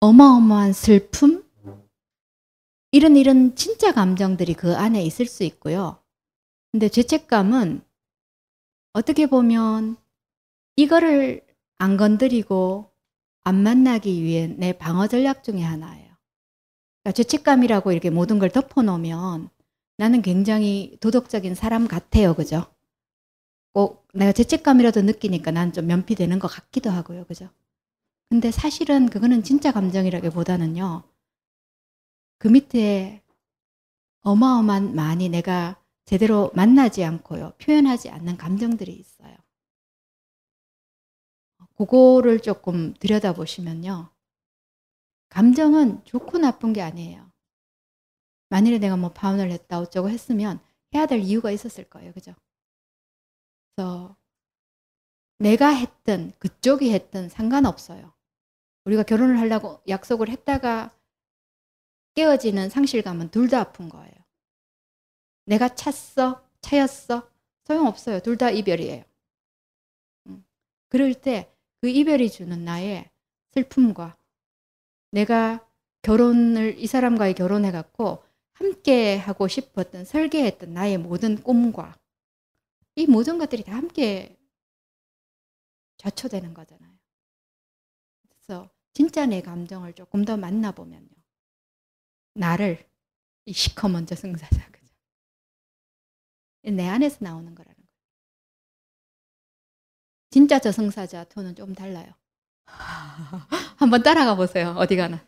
[0.00, 1.42] 어마어마한 슬픔,
[2.92, 5.98] 이런 이런 진짜 감정들이 그 안에 있을 수 있고요.
[6.72, 7.82] 근데 죄책감은
[8.92, 9.96] 어떻게 보면
[10.76, 11.46] 이거를
[11.78, 12.90] 안 건드리고
[13.42, 16.08] 안 만나기 위해 내 방어 전략 중에 하나예요.
[17.02, 19.50] 그러니까 죄책감이라고 이렇게 모든 걸 덮어놓으면
[19.98, 22.34] 나는 굉장히 도덕적인 사람 같아요.
[22.34, 22.66] 그죠?
[23.72, 27.24] 꼭 내가 죄책감이라도 느끼니까 난 좀 면피되는 것 같기도 하고요.
[27.26, 27.48] 그죠?
[28.30, 31.04] 근데 사실은 그거는 진짜 감정이라기보다는요.
[32.38, 33.22] 그 밑에
[34.22, 35.79] 어마어마한 많이 내가
[36.10, 37.52] 제대로 만나지 않고요.
[37.62, 39.36] 표현하지 않는 감정들이 있어요.
[41.76, 44.10] 그거를 조금 들여다보시면요.
[45.28, 47.30] 감정은 좋고 나쁜 게 아니에요.
[48.48, 50.58] 만일에 내가 뭐 파혼을 했다 어쩌고 했으면
[50.94, 52.12] 해야 될 이유가 있었을 거예요.
[52.12, 52.34] 그죠?
[53.76, 54.16] 그래서
[55.38, 58.12] 내가 했든 그쪽이 했든 상관없어요.
[58.84, 60.90] 우리가 결혼을 하려고 약속을 했다가
[62.16, 64.19] 깨어지는 상실감은 둘 다 아픈 거예요.
[65.50, 67.28] 내가 찼어, 차였어,
[67.64, 68.20] 소용없어요.
[68.20, 69.04] 둘 다 이별이에요.
[70.28, 70.44] 음.
[70.88, 71.50] 그럴 때
[71.82, 73.10] 그 이별이 주는 나의
[73.54, 74.16] 슬픔과
[75.12, 75.66] 내가
[76.02, 78.22] 결혼을 이 사람과의 결혼해 갖고
[78.52, 81.98] 함께 하고 싶었던 설계했던 나의 모든 꿈과
[82.96, 84.36] 이 모든 것들이 다 함께
[85.96, 86.92] 좌초되는 거잖아요.
[88.28, 91.08] 그래서 진짜 내 감정을 조금 더 만나보면요.
[92.34, 92.86] 나를
[93.46, 94.79] 이 시커먼 저승사자 그죠?
[96.62, 97.88] 내 안에서 나오는 거라는 거예요.
[100.30, 102.12] 진짜 저승사자 톤은 좀 달라요.
[103.76, 104.74] 한번 따라가 보세요.
[104.78, 105.20] 어디 가나.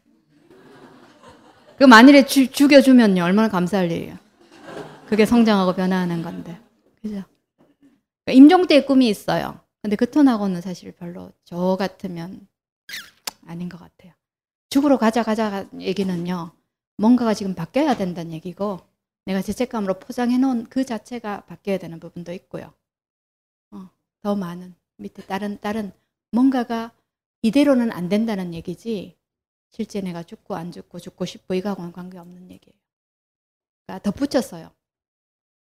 [1.78, 4.16] 그 만일에 주, 죽여주면요 얼마나 감사할 일이에요.
[5.06, 6.58] 그게 성장하고 변화하는 건데,
[7.02, 7.22] 그죠?
[8.24, 9.60] 그러니까 임종 때의 꿈이 있어요.
[9.82, 12.46] 근데 그 톤하고는 사실 별로 저 같으면
[13.46, 14.12] 아닌 것 같아요.
[14.70, 16.52] 죽으러 가자 가자 얘기는요.
[16.96, 18.80] 뭔가가 지금 바뀌어야 된다는 얘기고
[19.24, 22.72] 내가 죄책감으로 포장해 놓은 그 자체가 바뀌어야 되는 부분도 있고요.
[23.70, 23.88] 어,
[24.22, 25.92] 더 많은 밑에 다른 다른
[26.30, 26.92] 뭔가가
[27.42, 29.16] 이대로는 안 된다는 얘기지
[29.70, 32.78] 실제 내가 죽고 안 죽고 죽고 싶고 이거하고는 관계없는 얘기예요.
[33.86, 34.70] 그러니까 덧붙였어요.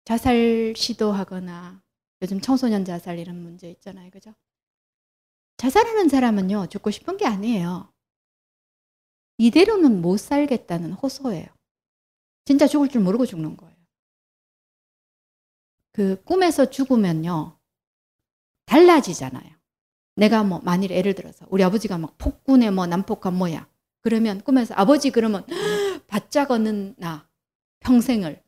[0.06, 1.82] 자살 시도하거나
[2.22, 4.10] 요즘 청소년 자살 이런 문제 있잖아요.
[4.12, 4.34] 그죠?
[5.58, 7.92] 자살하는 사람은요, 죽고 싶은 게 아니에요.
[9.38, 11.48] 이대로는 못 살겠다는 호소예요.
[12.46, 13.76] 진짜 죽을 줄 모르고 죽는 거예요.
[15.92, 17.58] 그 꿈에서 죽으면요,
[18.66, 19.52] 달라지잖아요.
[20.16, 23.68] 내가 뭐, 만일 예를 들어서, 우리 아버지가 막 폭군에 뭐 난폭한 뭐야.
[24.02, 25.46] 그러면 꿈에서 아버지 그러면
[26.08, 27.28] 바짝 얻는 나,
[27.82, 28.42] 평생을.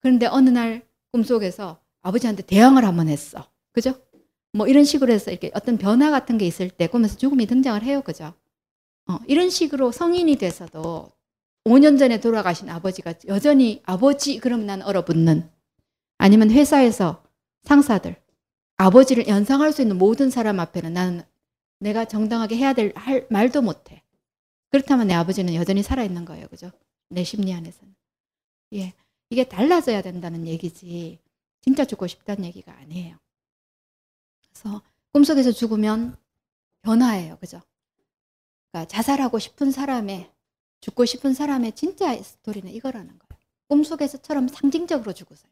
[0.00, 3.50] 그런데 어느 날 꿈속에서 아버지한테 대항을 한번 했어.
[3.72, 3.94] 그죠?
[4.52, 8.00] 뭐 이런 식으로 해서 이렇게 어떤 변화 같은 게 있을 때 꿈에서 죽음이 등장을 해요.
[8.02, 8.32] 그죠?
[9.08, 11.12] 어, 이런 식으로 성인이 돼서도
[11.66, 15.50] 5년 전에 돌아가신 아버지가 여전히 아버지 그러면 난 얼어붙는
[16.16, 17.24] 아니면 회사에서
[17.64, 18.14] 상사들
[18.76, 21.22] 아버지를 연상할 수 있는 모든 사람 앞에는 나는
[21.80, 24.02] 내가 정당하게 해야 될 할 말도 못해.
[24.70, 26.46] 그렇다면 내 아버지는 여전히 살아있는 거예요.
[26.48, 26.70] 그죠?
[27.08, 27.94] 내 심리 안에서는.
[28.74, 28.94] 예.
[29.30, 31.18] 이게 달라져야 된다는 얘기지.
[31.62, 33.16] 진짜 죽고 싶다는 얘기가 아니에요.
[34.52, 36.16] 그래서 꿈속에서 죽으면
[36.82, 37.38] 변화예요.
[37.38, 37.60] 그죠?
[38.70, 40.30] 그러니까 자살하고 싶은 사람의
[40.80, 43.40] 죽고 싶은 사람의 진짜 스토리는 이거라는 거예요.
[43.68, 45.50] 꿈속에서처럼 상징적으로 죽으세요.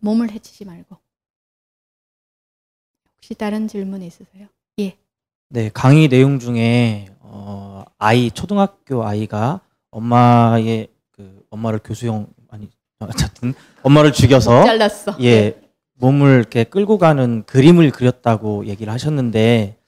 [0.00, 0.96] 몸을 해치지 말고.
[3.16, 4.48] 혹시 다른 질문 있으세요?
[4.80, 4.96] 예.
[5.48, 9.60] 네, 강의 내용 중에 어, 아이 초등학교 아이가
[9.90, 12.68] 엄마의 그 엄마를 교수형 아니
[12.98, 15.16] 어쨌든 엄마를 죽여서 잘랐어.
[15.20, 15.60] 예
[15.94, 19.78] 몸을 이렇게 끌고 가는 그림을 그렸다고 얘기를 하셨는데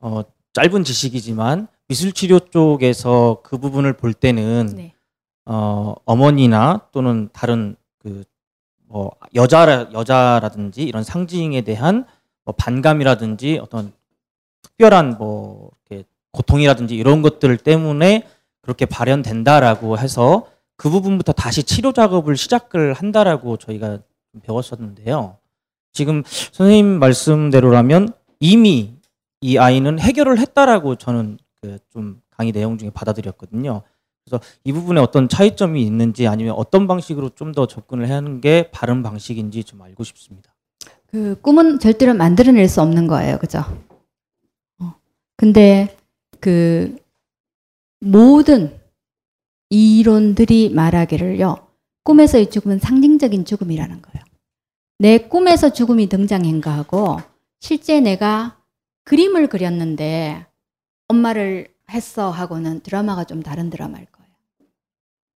[0.00, 0.22] 어,
[0.52, 4.94] 짧은 지식이지만 미술 치료 쪽에서 그 부분을 볼 때는 네.
[5.46, 8.24] 어, 어머니나 또는 다른 그
[8.88, 12.06] 뭐 여자 여자라든지 이런 상징에 대한
[12.44, 13.92] 뭐 반감이라든지 어떤
[14.62, 18.26] 특별한 뭐 이렇게 고통이라든지 이런 것들 때문에
[18.62, 23.98] 그렇게 발현된다라고 해서 그 부분부터 다시 치료 작업을 시작을 한다라고 저희가
[24.42, 25.36] 배웠었는데요.
[25.92, 28.94] 지금 선생님 말씀대로라면 이미
[29.40, 33.82] 이 아이는 해결을 했다라고 저는 그 좀 강의 내용 중에 받아들였거든요.
[34.24, 39.02] 그래서 이 부분에 어떤 차이점이 있는지 아니면 어떤 방식으로 좀 더 접근을 하는 게 바른
[39.02, 40.54] 방식인지 좀 알고 싶습니다.
[41.06, 43.38] 그 꿈은 절대로 만들어낼 수 없는 거예요.
[43.38, 43.60] 그죠?
[44.80, 44.94] 어.
[45.36, 45.96] 근데
[46.40, 46.96] 그
[48.00, 48.78] 모든
[49.70, 51.56] 이론들이 말하기를요.
[52.04, 54.24] 꿈에서의 죽음은 상징적인 죽음이라는 거예요.
[54.98, 57.20] 내 꿈에서 죽음이 등장한 거하고
[57.60, 58.58] 실제 내가
[59.04, 60.46] 그림을 그렸는데
[61.08, 64.28] 엄마를 했어 하고는 드라마가 좀 다른 드라마일 거예요.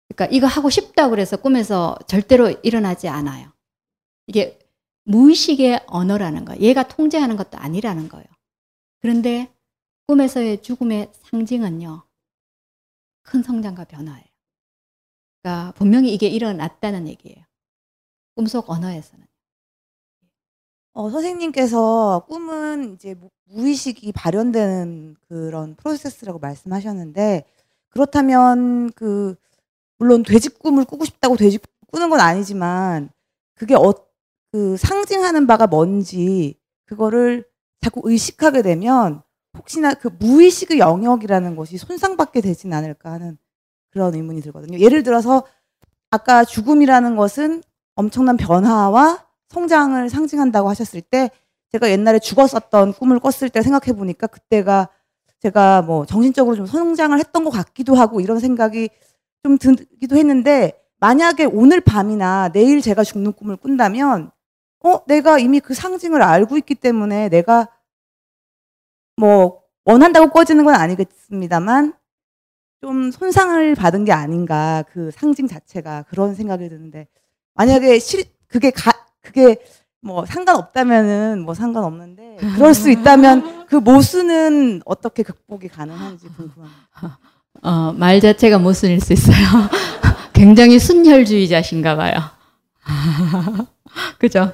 [0.08, 3.52] 그러니까 이거 하고 싶다고 그래서 꿈에서 절대로 일어나지 않아요.
[4.28, 4.60] 이게
[5.04, 6.62] 무의식의 언어라는 거예요.
[6.62, 8.26] 얘가 통제하는 것도 아니라는 거예요.
[9.00, 9.54] 그런데
[10.08, 12.04] 꿈에서의 죽음의 상징은요.
[13.22, 14.26] 큰 성장과 변화예요.
[15.42, 17.46] 그러니까 분명히 이게 일어났다는 얘기예요.
[18.36, 19.26] 꿈속 언어에서는.
[20.94, 27.46] 어, 선생님께서 꿈은 이제 무- 무의식이 발현되는 그런 프로세스라고 말씀하셨는데
[27.90, 29.36] 그렇다면 그
[29.98, 31.60] 물론 돼지 꿈을 꾸고 싶다고 돼지
[31.92, 33.10] 꾸는 건 아니지만
[33.56, 33.94] 그게 어,
[34.52, 37.46] 그 상징하는 바가 뭔지 그거를
[37.82, 39.22] 자꾸 의식하게 되면
[39.58, 43.38] 혹시나 그 무의식의 영역이라는 것이 손상받게 되진 않을까 하는
[43.92, 44.80] 그런 의문이 들거든요.
[44.80, 45.44] 예를 들어서
[46.12, 47.64] 아까 죽음이라는 것은
[47.96, 51.32] 엄청난 변화와 성장을 상징한다고 하셨을 때
[51.72, 54.90] 제가 옛날에 죽었었던 꿈을 꿨을 때 생각해 보니까 그때가
[55.40, 58.90] 제가 뭐 정신적으로 좀 성장을 했던 것 같기도 하고 이런 생각이
[59.44, 64.32] 좀 들기도 했는데 만약에 오늘 밤이나 내일 제가 죽는 꿈을 꾼다면
[64.84, 67.70] 어 내가 이미 그 상징을 알고 있기 때문에 내가
[69.16, 71.94] 뭐 원한다고 꺼지는 건 아니겠습니다만
[72.82, 77.08] 좀 손상을 받은 게 아닌가 그 상징 자체가 그런 생각이 드는데
[77.54, 78.92] 만약에 실 그게 가
[79.22, 79.58] 그게
[80.02, 87.20] 뭐 상관없다면은 뭐 상관없는데 그럴 수 있다면 그 모순은 어떻게 극복이 가능한지 궁금합니다.
[87.62, 89.36] 어, 말 자체가 모순일 수 있어요.
[90.34, 92.14] 굉장히 순혈주의자신가 봐요.
[94.18, 94.54] 그죠?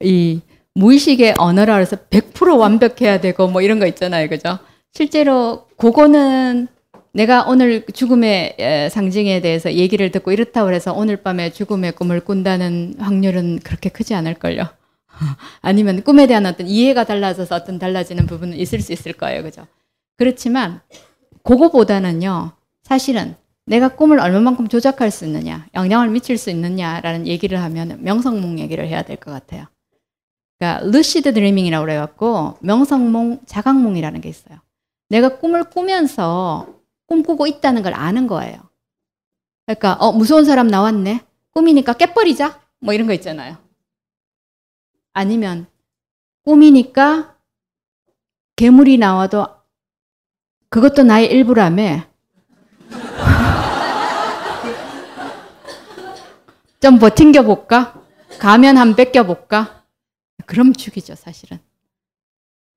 [0.00, 0.40] 이
[0.74, 4.28] 무의식의 언어라 그래서 100% 완벽해야 되고 뭐 이런 거 있잖아요.
[4.28, 4.58] 그죠?
[4.92, 6.68] 실제로 그거는
[7.16, 12.96] 내가 오늘 죽음의 에, 상징에 대해서 얘기를 듣고 이렇다고 해서 오늘 밤에 죽음의 꿈을 꾼다는
[12.98, 14.64] 확률은 그렇게 크지 않을걸요.
[15.62, 19.42] 아니면 꿈에 대한 어떤 이해가 달라져서 어떤 달라지는 부분은 있을 수 있을 거예요.
[19.42, 19.66] 그죠?
[20.18, 20.82] 그렇지만
[21.42, 22.52] 그거보다는요.
[22.82, 28.86] 사실은 내가 꿈을 얼마만큼 조작할 수 있느냐, 영향을 미칠 수 있느냐라는 얘기를 하면 명성몽 얘기를
[28.86, 29.64] 해야 될 것 같아요.
[30.58, 34.58] 그러니까 루시드 드리밍이라고 그래갖고 명성몽, 자각몽이라는 게 있어요.
[35.08, 36.75] 내가 꿈을 꾸면서
[37.06, 38.68] 꿈꾸고 있다는 걸 아는 거예요.
[39.66, 41.24] 그러니까 어 무서운 사람 나왔네.
[41.52, 42.60] 꿈이니까 깨버리자.
[42.80, 43.56] 뭐 이런 거 있잖아요.
[45.12, 45.66] 아니면
[46.44, 47.36] 꿈이니까
[48.56, 49.46] 괴물이 나와도
[50.68, 52.06] 그것도 나의 일부라며.
[56.80, 58.02] 좀 버팅겨 볼까?
[58.38, 59.84] 가면 한 뺏겨 볼까?
[60.44, 61.58] 그럼 죽이죠, 사실은.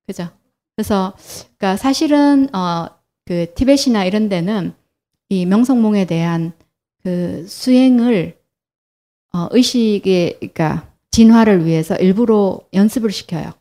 [0.08, 0.30] 그죠?
[0.76, 1.14] 그래서
[1.58, 2.99] 그러니까 사실은 어
[3.30, 4.74] 그 티벳이나 이런 데는
[5.30, 6.52] 이 명성몽에 대한
[7.04, 8.36] 그 수행을
[9.32, 13.52] 어 의식의 그러니까 진화를 위해서 일부러 연습을 시켜요.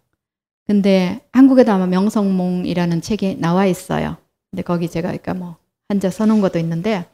[0.66, 4.16] 근데 한국에도 아마 명성몽이라는 책이 나와 있어요.
[4.50, 5.56] 근데 거기 제가 그러니까 뭐
[5.86, 7.04] 한자 써놓은 것도 있는데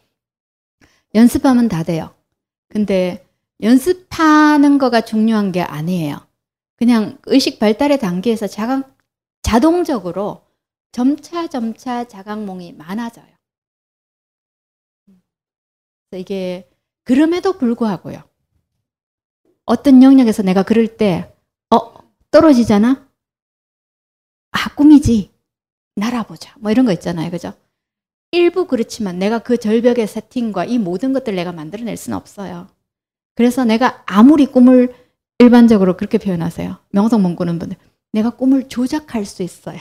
[1.17, 2.15] 연습하면 다 돼요.
[2.69, 3.27] 근데
[3.63, 6.21] 연습하는 거가 중요한 게 아니에요.
[6.77, 8.97] 그냥 의식 발달의 단계에서 자각,
[9.43, 10.43] 자동적으로
[10.95, 13.27] 점차 점차 자각몽이 많아져요.
[16.13, 16.71] 이게
[17.03, 18.23] 그럼에도 불구하고요.
[19.65, 21.35] 어떤 영역에서 내가 그럴 때,
[21.75, 21.95] 어,
[22.31, 23.09] 떨어지잖아?
[24.53, 25.33] 아, 꿈이지.
[25.97, 26.55] 날아보자.
[26.61, 27.29] 뭐 이런 거 있잖아요.
[27.29, 27.55] 그죠?
[28.31, 32.69] 일부 그렇지만 내가 그 절벽의 세팅과 이 모든 것들 내가 만들어낼 수는 없어요.
[33.35, 34.95] 그래서 내가 아무리 꿈을
[35.41, 36.79] 일반적으로 그렇게 표현하세요.
[36.91, 37.77] 명성 몽 꾸는 분들.
[38.13, 39.81] 내가 꿈을 조작할 수 있어요.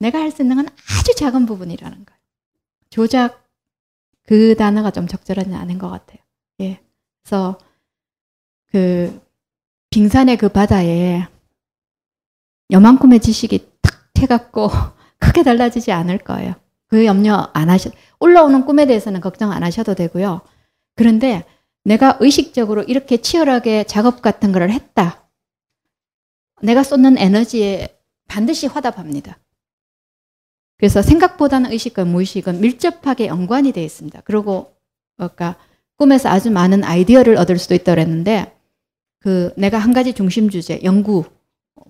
[0.00, 2.20] 내가 할 수 있는 건 아주 작은 부분이라는 거예요.
[2.90, 3.46] 조작
[4.26, 6.18] 그 단어가 좀 적절하지 않은 것 같아요.
[6.60, 6.80] 예.
[7.22, 7.58] 그래서
[8.66, 9.20] 그
[9.90, 11.26] 빙산의 그 바다에
[12.72, 14.70] 요만큼의 지식이 탁 해갖고
[15.18, 16.54] 크게 달라지지 않을 거예요.
[16.86, 17.90] 그 염려 안 하셔.
[18.18, 20.40] 올라오는 꿈에 대해서는 걱정 안 하셔도 되고요.
[20.96, 21.44] 그런데
[21.84, 25.28] 내가 의식적으로 이렇게 치열하게 작업 같은 걸 했다.
[26.62, 27.98] 내가 쏟는 에너지에
[28.28, 29.38] 반드시 화답합니다.
[30.80, 34.22] 그래서 생각보다는 의식과 무의식은 밀접하게 연관이 되어 있습니다.
[34.24, 34.74] 그리고
[35.18, 35.56] 그러니까
[35.98, 38.56] 꿈에서 아주 많은 아이디어를 얻을 수도 있다고 그랬는데
[39.18, 41.24] 그 내가 한 가지 중심 주제, 연구,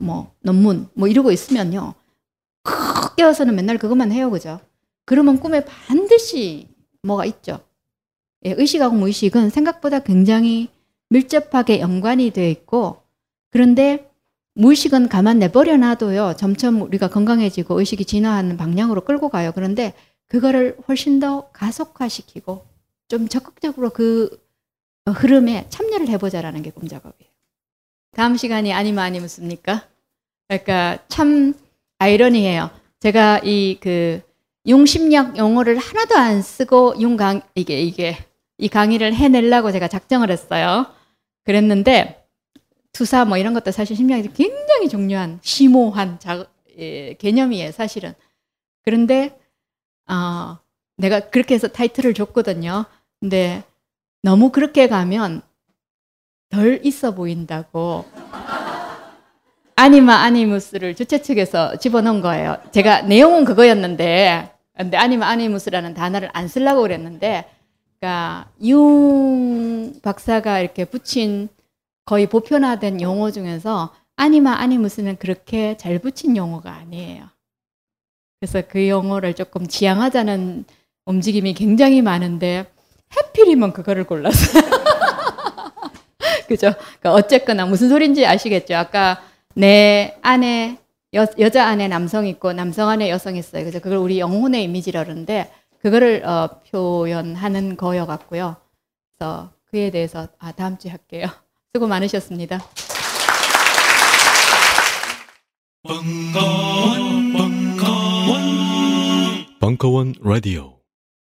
[0.01, 1.95] 뭐 논문 뭐 이러고 있으면요.
[2.65, 4.29] 크 깨어서는 맨날 그것만 해요.
[4.29, 4.59] 그죠?
[5.07, 6.67] 그러면 꿈에 반드시
[7.05, 7.61] 뭐가 있죠.
[8.45, 10.69] 예, 의식하고 무의식은 생각보다 굉장히
[11.11, 13.03] 밀접하게 연관이 되어 있고
[13.53, 14.10] 그런데
[14.55, 16.35] 무의식은 가만 내버려 놔도요.
[16.37, 19.53] 점점 우리가 건강해지고 의식이 진화하는 방향으로 끌고 가요.
[19.55, 19.95] 그런데
[20.29, 22.67] 그거를 훨씬 더 가속화시키고
[23.09, 24.31] 좀 적극적으로 그
[25.07, 27.31] 흐름에 참여를 해보자라는 게 꿈작업이에요.
[28.13, 29.87] 다음 시간이 아니면 아니겠습니까?
[30.49, 31.55] 그러니까 참
[31.99, 32.71] 아이러니해요.
[33.01, 34.21] 제가 이 그
[34.67, 38.17] 융심력 용어를 하나도 안 쓰고 융강 이게 이게
[38.59, 40.87] 이 강의를 해내려고 제가 작정을 했어요.
[41.45, 42.20] 그랬는데
[42.93, 46.47] 투사 뭐 이런 것도 사실 심리학이 굉장히 중요한 심오한 자,
[46.79, 48.15] 예, 개념이에요, 사실은.
[48.83, 49.39] 그런데
[50.09, 50.59] 어,
[50.97, 52.85] 내가 그렇게 해서 타이틀을 줬거든요.
[53.21, 53.63] 근데
[54.23, 55.43] 너무 그렇게 가면
[56.51, 58.05] 덜 있어 보인다고
[59.77, 62.59] 아니마 아니무스를 주최 측에서 집어넣은 거예요.
[62.73, 67.49] 제가 내용은 그거였는데 근데 아니마 아니무스라는 단어를 안 쓰려고 그랬는데
[67.99, 71.49] 그러니까 융 박사가 이렇게 붙인
[72.05, 77.29] 거의 보편화된 용어 중에서 아니마 아니무스는 그렇게 잘 붙인 용어가 아니에요.
[78.39, 80.65] 그래서 그 용어를 조금 지양하자는
[81.07, 82.71] 움직임이 굉장히 많은데
[83.17, 84.63] 해필이면 그거를 골랐어요.
[86.49, 86.73] 그죠?
[87.01, 88.75] 그러니까 어쨌거나 무슨 소린지 아시겠죠?
[88.77, 89.23] 아까
[89.55, 90.79] 내 안에
[91.15, 93.63] 여, 여자 안에 남성 있고 남성 안에 여성 있어요.
[93.63, 95.51] 그래서 그걸 우리 영혼의 이미지라 그러는데
[95.81, 98.57] 그거를 어, 표현하는 거여 같고요.
[99.17, 101.29] 그래서 그에 대해서 아, 다음 주에 할게요.
[101.73, 102.59] 수고 많으셨습니다.
[105.85, 108.41] 벙커원, 벙커원,
[109.61, 110.80] 벙커원 라디오.